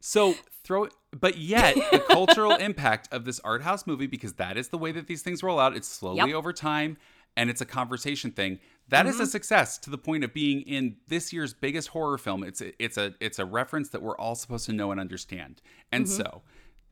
[0.00, 4.68] So throw, but yet the cultural impact of this art house movie, because that is
[4.68, 5.74] the way that these things roll out.
[5.74, 6.28] It's slowly Yep.
[6.34, 6.98] Over time,
[7.38, 8.60] and it's a conversation thing.
[8.88, 12.44] That is a success to the point of being in this year's biggest horror film.
[12.44, 15.60] It's a, it's a it's a reference that we're all supposed to know and understand.
[15.90, 16.16] And Mm-hmm.
[16.22, 16.42] so,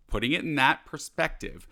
[0.08, 1.66] putting it in that perspective,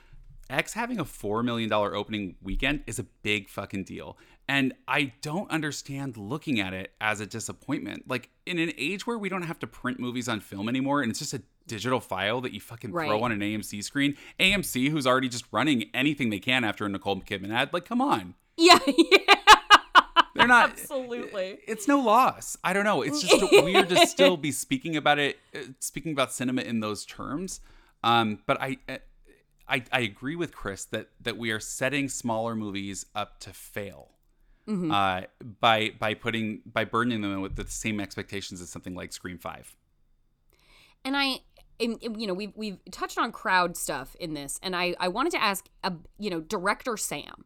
[0.50, 4.18] X having a $4 million opening weekend is a big fucking deal.
[4.48, 8.08] And I don't understand looking at it as a disappointment.
[8.08, 11.10] Like, in an age where we don't have to print movies on film anymore and
[11.10, 13.06] it's just a digital file that you fucking Right.
[13.06, 16.88] throw on an AMC screen, AMC, who's already just running anything they can after a
[16.88, 18.34] Nicole Kidman ad, like, come on.
[18.56, 19.34] yeah, yeah.
[20.40, 21.58] They're not Absolutely.
[21.66, 25.38] it's no loss i don't know it's just weird to still be speaking about it
[25.54, 27.60] uh, speaking about cinema in those terms
[28.02, 28.96] um but i uh,
[29.68, 34.08] I, I agree with Chris that that we are setting smaller movies up to fail
[34.68, 35.22] uh,
[35.60, 39.74] by by putting by burdening them with the same expectations as something like Scream Five.
[41.04, 41.40] And I,
[41.78, 45.42] you know, we've we've touched on crowd stuff in this, and I I wanted to
[45.42, 47.44] ask, a, you know, director Sam.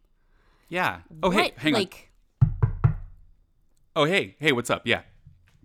[0.68, 1.00] Yeah.
[1.22, 1.88] Oh hey, what, hang on.
[3.96, 4.82] Oh hey, hey, what's up?
[4.84, 5.02] Yeah.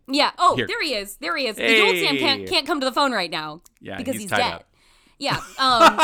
[0.08, 0.32] Yeah.
[0.38, 0.68] Oh, Here.
[0.68, 1.18] there he is.
[1.18, 1.56] There he is.
[1.56, 3.62] The old Sam can't can't come to the phone right now.
[3.80, 4.54] Yeah, because he's he's, dead.
[4.54, 4.66] up.
[5.18, 5.40] Yeah.
[5.58, 6.00] Um.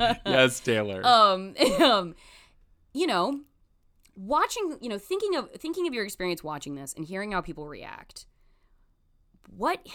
[0.26, 1.04] Yes, Taylor.
[1.04, 1.54] um.
[1.82, 2.14] um.
[2.92, 3.40] You know,
[4.16, 4.78] watching.
[4.80, 8.26] You know, thinking of thinking of your experience watching this and hearing how people react.
[9.56, 9.86] What?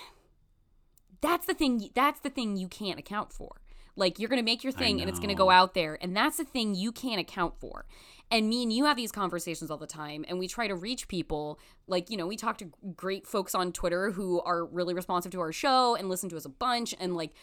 [1.21, 1.89] That's the thing.
[1.95, 3.61] That's the thing you can't account for.
[3.95, 6.43] Like you're gonna make your thing and it's gonna go out there, and that's the
[6.43, 7.85] thing you can't account for.
[8.31, 11.07] And me and you have these conversations all the time, and we try to reach
[11.07, 11.59] people.
[11.87, 15.39] Like, you know, we talk to great folks on Twitter who are really responsive to
[15.39, 16.95] our show and listen to us a bunch.
[16.99, 17.33] And like,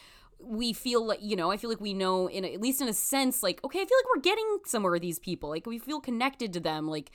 [0.40, 2.92] we feel like, you know, I feel like we know, in at least in a
[2.92, 5.50] sense, like, okay, I feel like we're getting somewhere with these people.
[5.50, 6.88] Like, we feel connected to them.
[6.88, 7.12] Like,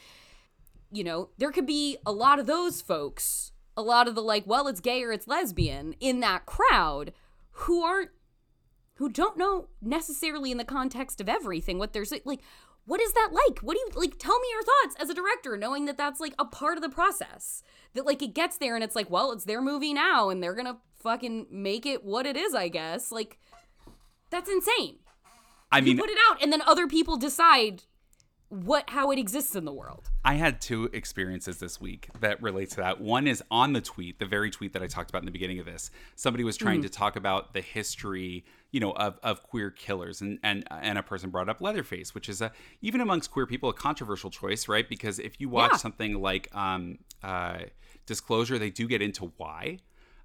[0.92, 4.48] you know, there could be a lot of those folks, a lot of the like,
[4.48, 7.12] well, it's gay or it's lesbian in that crowd
[7.52, 8.12] who aren't,
[8.96, 12.42] who don't know necessarily in the context of everything what there's like,
[12.88, 13.60] what is that like?
[13.60, 14.18] What do you like?
[14.18, 16.90] Tell me your thoughts as a director, knowing that that's like a part of the
[16.90, 17.62] process.
[17.94, 20.56] That like it gets there and it's like, well, it's their movie now and they're
[20.56, 23.12] gonna fucking make it what it is, I guess.
[23.12, 23.40] Like,
[24.30, 25.00] that's insane.
[25.70, 27.84] I mean, you put it out and then other people decide
[28.50, 30.10] what how it exists in the world.
[30.24, 33.02] I had two experiences this week that relate to that.
[33.02, 35.60] One is on the tweet, the very tweet that I talked about in the beginning
[35.60, 35.92] of this.
[36.16, 40.40] Somebody was trying to talk about the history, you know, of, of queer killers, and
[40.44, 43.74] and and a person brought up Leatherface, which is a even amongst queer people a
[43.74, 44.88] controversial choice, right?
[44.88, 45.78] Because if you watch Yeah.
[45.78, 47.60] something like um, uh,
[48.06, 49.80] Disclosure, they do get into why,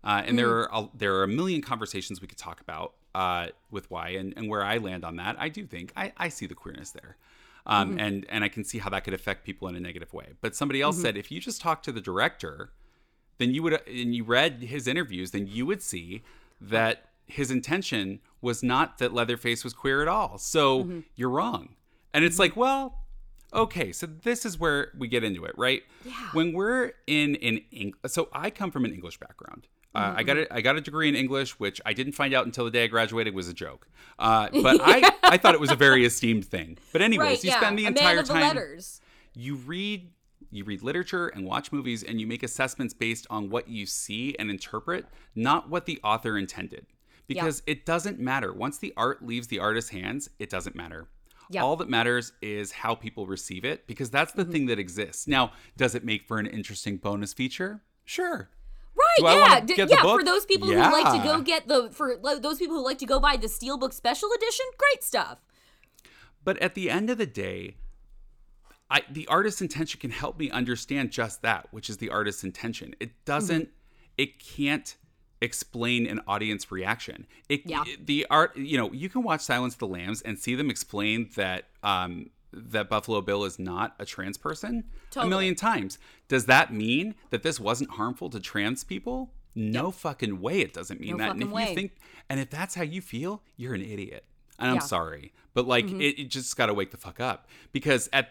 [0.04, 3.48] uh, and there are a, there are a million conversations we could talk about uh,
[3.72, 6.46] with why, and, and where I land on that, I do think I, I see
[6.46, 7.16] the queerness there
[7.66, 7.98] um, mm-hmm.
[8.00, 10.32] and and I can see how that could affect people in a negative way.
[10.40, 11.04] But somebody else mm-hmm.
[11.04, 12.72] said if you just talk to the director,
[13.38, 16.22] then you would and you read his interviews, then you would see
[16.60, 20.38] that his intention was not that Leatherface was queer at all.
[20.38, 21.00] So mm-hmm.
[21.14, 21.76] you're wrong.
[22.14, 22.98] And it's like, well,
[23.54, 25.82] okay, so this is where we get into it, right?
[26.04, 26.12] Yeah.
[26.32, 29.68] When we're in in Eng- so I come from an English background.
[29.94, 32.46] Uh, I got a, I got a degree in English, which I didn't find out
[32.46, 33.86] until the day I graduated was a joke.
[34.18, 36.78] Uh, but I, I thought it was a very esteemed thing.
[36.92, 37.60] But anyways, right, you yeah.
[37.60, 39.00] spend the a entire man of the time letters.
[39.34, 40.10] you read
[40.50, 44.36] you read literature and watch movies and you make assessments based on what you see
[44.38, 46.86] and interpret not what the author intended
[47.26, 51.08] because it doesn't matter once the art leaves the artist's hands it doesn't matter
[51.48, 51.60] Yeah.
[51.60, 51.66] Mm-hmm.
[51.66, 55.52] all that matters is how people receive it because that's the thing that exists now
[55.78, 58.50] does it make for an interesting bonus feature sure
[58.94, 60.02] Right, Do yeah, D- get the yeah.
[60.02, 63.06] For those people who like to go get the for those people who like to
[63.06, 65.38] go buy the Steelbook Special Edition, great stuff.
[66.44, 67.76] But at the end of the day,
[68.90, 72.94] I the artist's intention can help me understand just that, which is the artist's intention.
[73.00, 73.70] It doesn't
[74.18, 74.96] it can't
[75.40, 77.26] explain an audience reaction.
[77.48, 77.84] It Yeah.
[78.04, 81.30] the art, you know, you can watch Silence of the Lambs and see them explain
[81.36, 84.84] that um that Buffalo Bill is not a trans person
[85.16, 85.98] a million times.
[86.28, 89.32] Does that mean that this wasn't harmful to trans people?
[89.54, 91.30] No fucking way it doesn't mean No that.
[91.32, 91.74] And if fucking you way.
[91.74, 91.92] think
[92.28, 94.24] and if that's how you feel, you're an idiot.
[94.58, 94.86] And I'm Mm-hmm.
[94.86, 98.30] sorry, but like it, it just got to wake the fuck up because at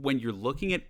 [0.00, 0.82] when you're looking at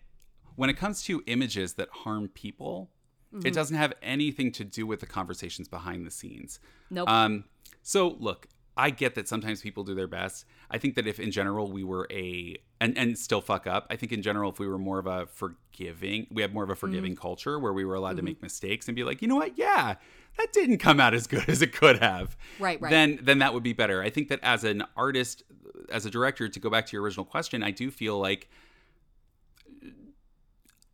[0.56, 2.90] when it comes to images that harm people,
[3.32, 3.46] Mm-hmm.
[3.46, 6.58] it doesn't have anything to do with the conversations behind the scenes.
[6.90, 7.08] Nope.
[7.08, 7.44] Um,
[7.80, 10.46] so look, I get that sometimes people do their best.
[10.68, 13.96] I think that if in general we were a and and still fuck up, I
[13.96, 16.74] think in general if we were more of a forgiving, we have more of a
[16.74, 17.20] forgiving Mm-hmm.
[17.20, 19.96] culture where we were allowed to make mistakes and be like, you know what, yeah,
[20.38, 22.36] that didn't come out as good as it could have.
[22.58, 22.90] Right, right.
[22.90, 24.02] Then then that would be better.
[24.02, 25.42] I think that as an artist,
[25.90, 28.48] as a director, to go back to your original question, I do feel like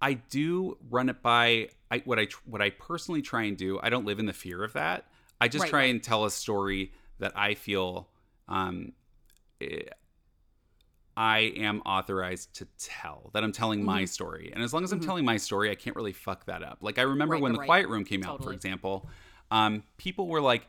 [0.01, 3.79] I do run it by I, what I what I personally try and do.
[3.83, 5.07] I don't live in the fear of that.
[5.41, 5.91] I just Right, try right.
[5.91, 8.09] and tell a story that I feel
[8.49, 8.93] um,
[9.61, 9.81] eh,
[11.17, 13.31] I am authorized to tell.
[13.33, 14.07] That I'm telling my Mm-hmm.
[14.07, 16.79] story, and as long as I'm telling my story, I can't really fuck that up.
[16.83, 17.67] Like I remember Right, when the right.
[17.67, 19.09] Quiet Room came out, for example.
[19.51, 20.67] Um, people were like.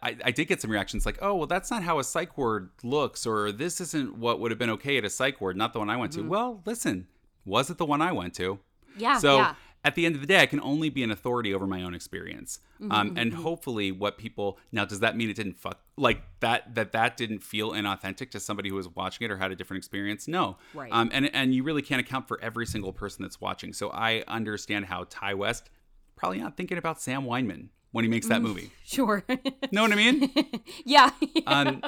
[0.00, 2.70] I, I did get some reactions like, oh, well, that's not how a psych ward
[2.84, 5.80] looks, or this isn't what would have been okay at a psych ward, not the
[5.80, 6.22] one I went Mm-hmm.
[6.22, 6.28] to.
[6.28, 7.08] Well, listen,
[7.44, 8.60] was it the one I went to?
[8.96, 9.54] Yeah, So yeah.
[9.84, 11.94] at the end of the day, I can only be an authority over my own
[11.94, 12.60] experience.
[12.92, 16.92] Um, and hopefully, what people now does that mean it didn't fuck like that that
[16.92, 20.26] that didn't feel inauthentic to somebody who was watching it or had a different experience?
[20.26, 20.90] No, Right.
[20.92, 23.72] Um, and and you really can't account for every single person that's watching.
[23.72, 25.68] So I understand how Ti West
[26.16, 28.70] probably not thinking about Sam Wineman when he makes that movie.
[28.84, 29.24] Sure.
[29.70, 30.30] Know what I mean?
[30.84, 31.10] yeah.
[31.46, 31.82] um,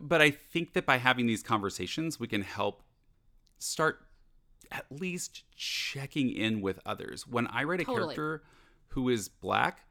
[0.00, 2.82] but I think that by having these conversations, we can help
[3.58, 4.00] start
[4.70, 7.26] at least checking in with others.
[7.26, 8.14] When I write a Totally.
[8.14, 8.42] character
[8.88, 9.84] who is black,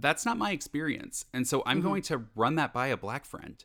[0.00, 1.24] that's not my experience.
[1.32, 1.88] And so I'm mm-hmm.
[1.88, 3.62] going to run that by a black friend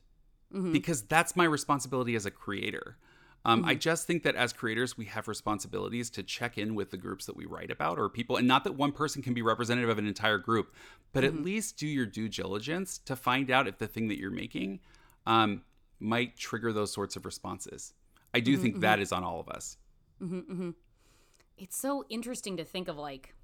[0.54, 0.72] mm-hmm.
[0.72, 2.98] because that's my responsibility as a creator.
[3.46, 3.80] Um, I mm-hmm.
[3.80, 7.36] just think that as creators, we have responsibilities to check in with the groups that
[7.36, 10.08] we write about or people, and not that one person can be representative of an
[10.08, 10.74] entire group,
[11.12, 14.32] but at least do your due diligence to find out if the thing that you're
[14.32, 14.80] making
[15.26, 15.62] um,
[16.00, 17.94] might trigger those sorts of responses.
[18.34, 19.78] I do think that is on all of us.
[21.58, 23.36] it's so interesting to think of like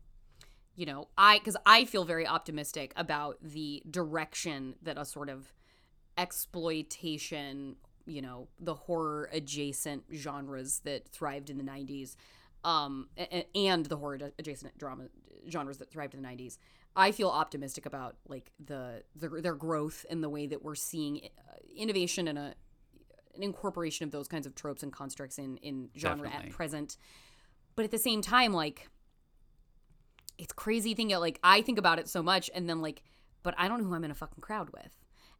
[0.79, 5.51] you know i because i feel very optimistic about the direction that a sort of
[6.17, 7.75] exploitation
[8.05, 12.15] you know the horror adjacent genres that thrived in the 90s
[12.63, 13.09] um
[13.53, 15.03] and the horror adjacent drama
[15.49, 16.57] genres that thrived in the 90s
[16.95, 21.19] i feel optimistic about like the, the their growth and the way that we're seeing
[21.49, 22.53] uh, innovation and a
[23.35, 26.49] an incorporation of those kinds of tropes and constructs in in genre Definitely.
[26.51, 26.97] at present
[27.75, 28.89] but at the same time like
[30.39, 33.03] it's crazy thinking like i think about it so much and then like
[33.43, 34.91] but i don't know who i'm in a fucking crowd with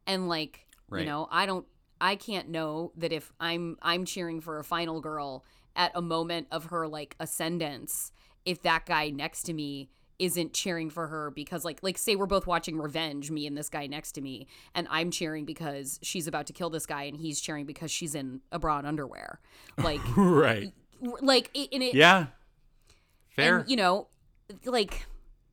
[0.05, 1.01] and like Right.
[1.01, 1.65] you know i don't
[2.01, 5.43] i can't know that if i'm i'm cheering for a final girl
[5.75, 8.11] at a moment of her like ascendance
[8.45, 12.25] if that guy next to me isn't cheering for her because like like say we're
[12.25, 16.27] both watching revenge me and this guy next to me and i'm cheering because she's
[16.27, 19.39] about to kill this guy and he's cheering because she's in a bra and underwear
[19.77, 20.73] like right.
[21.21, 22.27] like it, and it Yeah.
[23.29, 23.59] Fair.
[23.59, 24.07] and, you know,
[24.65, 25.05] like,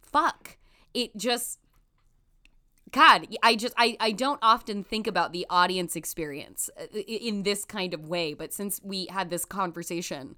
[0.02, 0.56] fuck.
[0.94, 1.58] It just,
[2.90, 7.64] God, I just, I, I don't often think about the audience experience uh, in this
[7.64, 8.34] kind of way.
[8.34, 10.36] But since we had this conversation,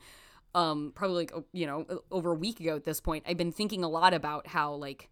[0.55, 3.85] um, probably like, you know, over a week ago at this point, I've been thinking
[3.85, 5.11] a lot about how, like,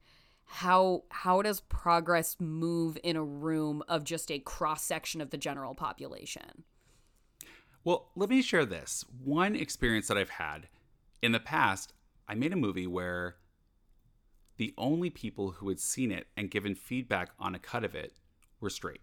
[0.49, 5.37] how how does progress move in a room of just a cross section of the
[5.37, 6.65] general population?
[7.85, 9.05] Well, let me share this.
[9.25, 10.69] One experience that I've had
[11.21, 11.93] in the past,
[12.29, 13.37] I made a movie where
[14.57, 18.15] the only people who had seen it and given feedback on a cut of it
[18.61, 19.01] were straight.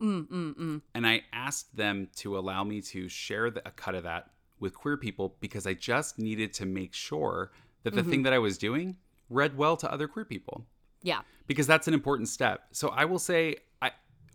[0.00, 0.82] Mm, mm, mm.
[0.94, 4.74] And I asked them to allow me to share the, a cut of that with
[4.74, 7.52] queer people because I just needed to make sure
[7.84, 8.96] that the thing that I was doing
[9.30, 10.66] read well to other queer people
[11.02, 11.20] Yeah.
[11.46, 12.62] because that's an important step.
[12.72, 13.56] So I will say,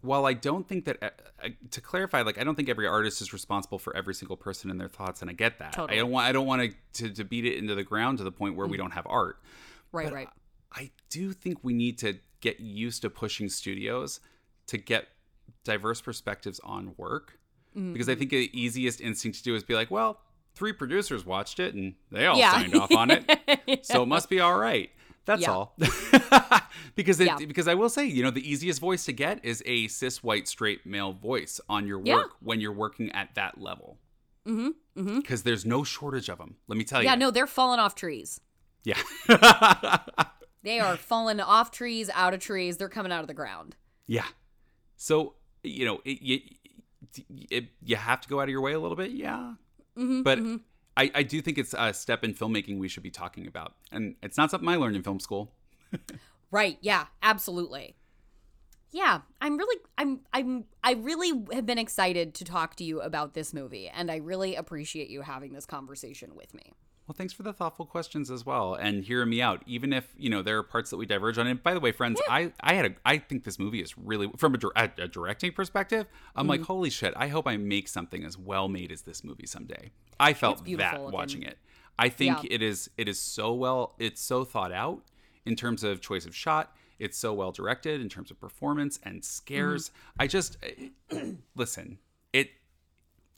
[0.04, 1.10] while I don't think that uh,
[1.44, 4.70] uh, to clarify, like I don't think every artist is responsible for every single person
[4.70, 5.74] and their thoughts, and I get that.
[5.74, 5.98] Totally.
[5.98, 8.32] I don't want I don't want to, to beat it into the ground to the
[8.32, 9.40] point where we don't have art.
[9.92, 10.30] Right, But right.
[10.72, 14.20] I do think we need to get used to pushing studios
[14.68, 15.08] to get
[15.64, 17.40] diverse perspectives on work
[17.76, 20.20] because I think the easiest instinct to do is be like, well,
[20.54, 22.52] three producers watched it and they all Yeah.
[22.52, 24.92] signed off on it, so it must be all right.
[25.26, 25.52] That's Yeah.
[25.52, 25.76] all.
[26.96, 27.38] because it, Yeah.
[27.38, 30.48] because I will say, you know, the easiest voice to get is a cis white
[30.48, 32.24] straight male voice on your work Yeah.
[32.42, 33.98] when you're working at that level.
[34.48, 34.68] Mm-hmm.
[35.02, 35.20] Mm-hmm.
[35.20, 36.56] Because there's no shortage of them.
[36.68, 37.08] Let me tell you.
[37.10, 38.40] Yeah, no, they're falling off trees.
[38.84, 38.98] Yeah.
[40.64, 42.78] They are falling off trees, out of trees.
[42.78, 43.76] They're coming out of the ground.
[44.08, 44.24] Yeah.
[44.96, 46.40] So you know, it, you
[47.52, 49.56] it, you have to go out of your way a little bit, yeah.
[49.98, 50.40] Mm-hmm, But
[50.96, 54.16] I, I do think it's a step in filmmaking we should be talking about, and
[54.24, 55.52] it's not something I learned in film school.
[56.54, 56.78] Right.
[56.82, 57.08] Yeah.
[57.22, 57.96] Absolutely.
[58.92, 63.34] Yeah, I'm really, I'm, I'm, I really have been excited to talk to you about
[63.34, 66.74] this movie, and I really appreciate you having this conversation with me.
[67.08, 69.64] Well, thanks for the thoughtful questions as well, and hearing me out.
[69.66, 71.48] Even if you know there are parts that we diverge on.
[71.48, 74.30] And by the way, friends, I I had a I think this movie is really
[74.38, 76.06] from a, a, a directing perspective.
[76.36, 76.68] I'm like, mm-hmm.
[76.68, 77.14] holy shit!
[77.18, 79.92] I hope I make something as well made as this movie someday.
[80.20, 81.12] I felt that looking.
[81.12, 81.58] watching it.
[81.98, 82.56] I think Yeah.
[82.56, 85.02] it is it is so well it's so thought out
[85.46, 86.76] in terms of choice of shot.
[87.00, 89.90] It's so well directed in terms of performance and scares.
[89.90, 90.22] Mm-hmm.
[90.22, 90.58] I just
[91.56, 92.00] listen.
[92.32, 92.52] It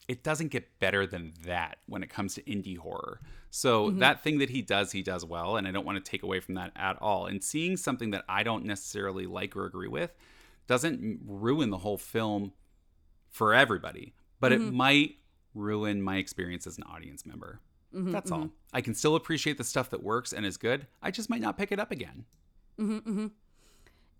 [0.08, 3.20] it doesn't get better than that when it comes to indie horror.
[3.50, 4.00] So mm-hmm.
[4.00, 6.40] that thing that he does, he does well, and I don't want to take away
[6.40, 7.26] from that at all.
[7.26, 10.12] And seeing something that I don't necessarily like or agree with
[10.68, 12.54] doesn't ruin the whole film
[13.30, 14.76] for everybody, but it mm-hmm.
[14.76, 15.16] might
[15.54, 17.62] ruin my experience as an audience member.
[17.96, 18.42] Mm-hmm, that's mm-hmm.
[18.44, 18.50] all.
[18.74, 20.88] I can still appreciate the stuff that works and is good.
[21.02, 22.26] I just might not pick it up again.
[22.80, 23.28] Mm-hmm,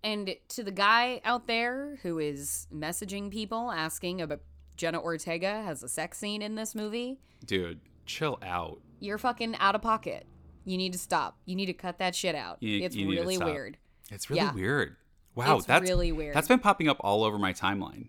[0.02, 4.40] and to the guy out there who is messaging people asking about
[4.76, 8.80] Jenna Ortega has a sex scene in this movie, Dude, chill out.
[9.00, 10.26] you're fucking out of pocket.
[10.64, 11.36] You need to stop.
[11.44, 12.62] You need to cut that shit out.
[12.62, 13.76] You- it's you really weird.
[14.10, 14.52] It's really Yeah.
[14.52, 14.96] weird.
[15.34, 16.34] Wow, It's that's really weird.
[16.34, 18.08] That's been popping up all over my timeline.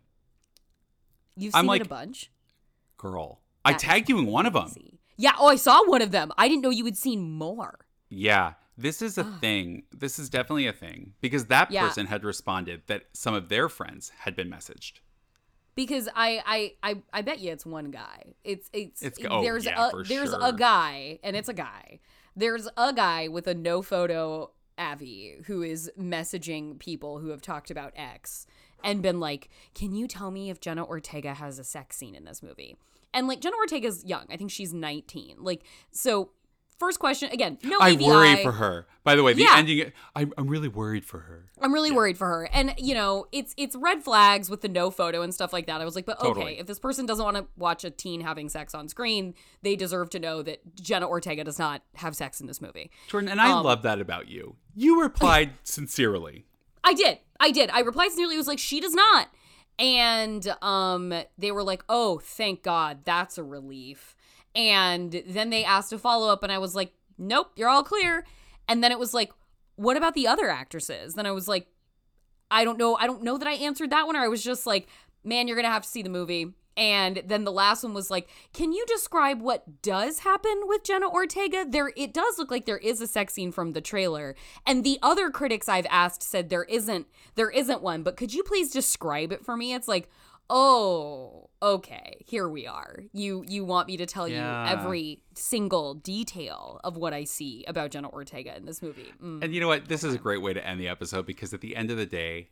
[1.36, 2.32] You've I'm seen like- it a bunch.
[2.98, 4.97] Girl, I tagged you in one of them.
[5.18, 5.34] Yeah.
[5.38, 6.32] Oh, I saw one of them.
[6.38, 7.80] I didn't know you had seen more.
[8.10, 9.84] Yeah, this is a thing.
[9.92, 11.88] This is definitely a thing because that Yeah.
[11.88, 15.00] person had responded that some of their friends had been messaged.
[15.76, 16.42] because I,
[16.84, 18.24] I I I bet you it's one guy.
[18.44, 20.40] It's it's, It's- oh, there's yeah, a there's sure.
[20.42, 22.00] a guy and it's a guy.
[22.36, 27.70] There's a guy with a no photo Avi who is messaging people who have talked
[27.72, 28.48] about X
[28.84, 32.26] and been like, "Can you tell me if Jenna Ortega has a sex scene in
[32.26, 32.76] this movie?"
[33.14, 34.26] And like Jenna Ortega's young.
[34.30, 35.38] I think she's 19.
[35.40, 36.32] Like so
[36.80, 38.06] first question again, no I AVI.
[38.06, 38.86] worry for her.
[39.04, 39.56] By the way, the Yeah.
[39.56, 39.92] ending.
[40.16, 41.50] I, I'm really worried for her.
[41.62, 42.50] I'm really worried for her.
[42.54, 45.82] And you know, it's it's red flags with the no photo and stuff like that.
[45.82, 46.60] I was like, but okay, Totally.
[46.60, 49.34] if this person doesn't want to watch a teen having sex on screen,
[49.64, 52.92] they deserve to know that Jenna Ortega does not have sex in this movie.
[53.08, 54.58] Jordan, and I Um, love that about you.
[54.76, 56.46] You replied sincerely.
[56.84, 57.18] I did.
[57.40, 57.70] I did.
[57.72, 58.36] I replied sincerely.
[58.36, 59.30] It was like, she does not.
[59.80, 63.00] And um, they were like, oh, thank God.
[63.06, 64.16] That's a relief.
[64.56, 68.26] And then they asked a follow up, and I was like, nope, you're all clear.
[68.68, 69.32] And then it was like,
[69.76, 71.14] what about the other actresses?
[71.14, 71.68] Then I was like,
[72.50, 72.96] I don't know.
[72.96, 74.88] I don't know that I answered that one, or I was just like,
[75.24, 76.54] man, you're going to have to see the movie.
[76.78, 81.10] And then the last one was like, can you describe what does happen with Jenna
[81.10, 81.66] Ortega?
[81.68, 84.36] There it does look like there is a sex scene from the trailer.
[84.66, 88.44] And the other critics I've asked said there isn't there isn't one, but could you
[88.44, 89.74] please describe it for me?
[89.74, 90.08] It's like,
[90.50, 93.04] "Oh, okay, here we are.
[93.14, 94.70] You you want me to tell Yeah.
[94.72, 99.44] you every single detail of what I see about Jenna Ortega in this movie." Mm.
[99.44, 99.88] And you know what?
[99.88, 102.06] This is a great way to end the episode because at the end of the
[102.06, 102.50] day,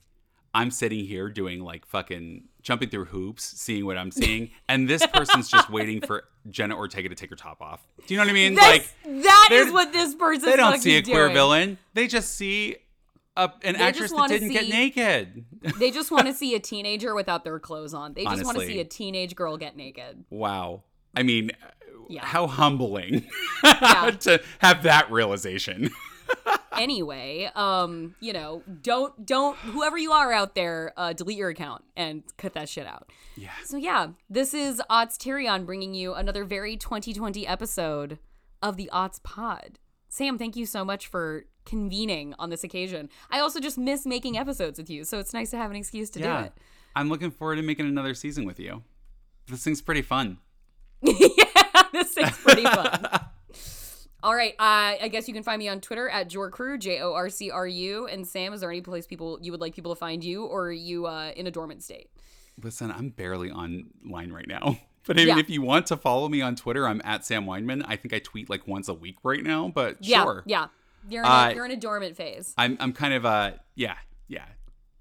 [0.56, 5.06] I'm sitting here doing like fucking jumping through hoops, seeing what I'm seeing, and this
[5.08, 7.86] person's just waiting for Jenna Ortega to take her top off.
[8.08, 8.56] Do you know what I mean?
[8.56, 12.08] Like That's, that they're- is what this person they don't see a queer villain; they
[12.08, 12.78] just see
[13.38, 15.44] a, an just actress that didn't get naked.
[15.78, 18.14] They just want to see a teenager without their clothes on.
[18.14, 20.24] They just want to see a teenage girl get naked.
[20.30, 20.84] wow.
[21.18, 21.52] I mean,
[22.10, 22.26] Yeah.
[22.26, 23.26] how humbling
[23.64, 24.12] Yeah.
[24.22, 25.90] to have that realization.
[26.78, 31.84] Anyway, um, you know, don't don't whoever you are out there, uh, delete your account
[31.96, 33.12] and cut that shit out.
[33.36, 33.52] Yeah.
[33.64, 38.20] So yeah, this is Ots Tyrion bringing you another very 2020 episode
[38.62, 39.80] of the Ots Pod.
[40.10, 43.10] Sam, thank you so much for convening on this occasion.
[43.30, 46.10] I also just miss making episodes with you, so it's nice to have an excuse
[46.12, 46.40] to yeah.
[46.40, 46.54] do it.
[46.96, 48.84] I'm looking forward to making another season with you.
[49.48, 50.38] This thing's pretty fun.
[51.02, 53.08] yeah, this thing's pretty fun.
[54.26, 57.14] All right, uh, I guess you can find me on Twitter at Jorcru, J O
[57.14, 58.08] R C R U.
[58.08, 60.64] And Sam, is there any place people you would like people to find you, or
[60.70, 62.10] are you uh, in a dormant state?
[62.62, 64.78] Listen, I'm barely online right now.
[65.08, 65.40] But I mean, Yeah.
[65.40, 67.84] if you want to follow me on Twitter, I'm at Sam Wineman.
[67.88, 70.42] I think I tweet like once a week right now, but Yeah, sure.
[70.48, 70.70] yeah.
[71.08, 72.56] You're in, a, Uh, you're in a dormant phase.
[72.58, 73.98] I'm I'm kind of uh yeah,
[74.28, 74.46] yeah.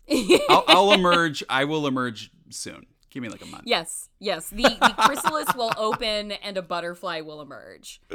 [0.51, 1.43] I'll, I'll emerge.
[1.49, 2.85] I will emerge soon.
[3.09, 3.62] Give me like a month.
[3.64, 4.51] yes, yes.
[4.51, 8.03] The, the chrysalis will open and a butterfly will emerge.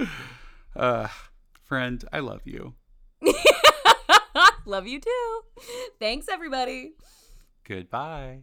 [0.75, 1.07] Uh,
[1.63, 2.73] friend, I love you.
[4.65, 5.41] Love you too.
[5.99, 6.93] Thanks, everybody.
[7.67, 8.41] Goodbye.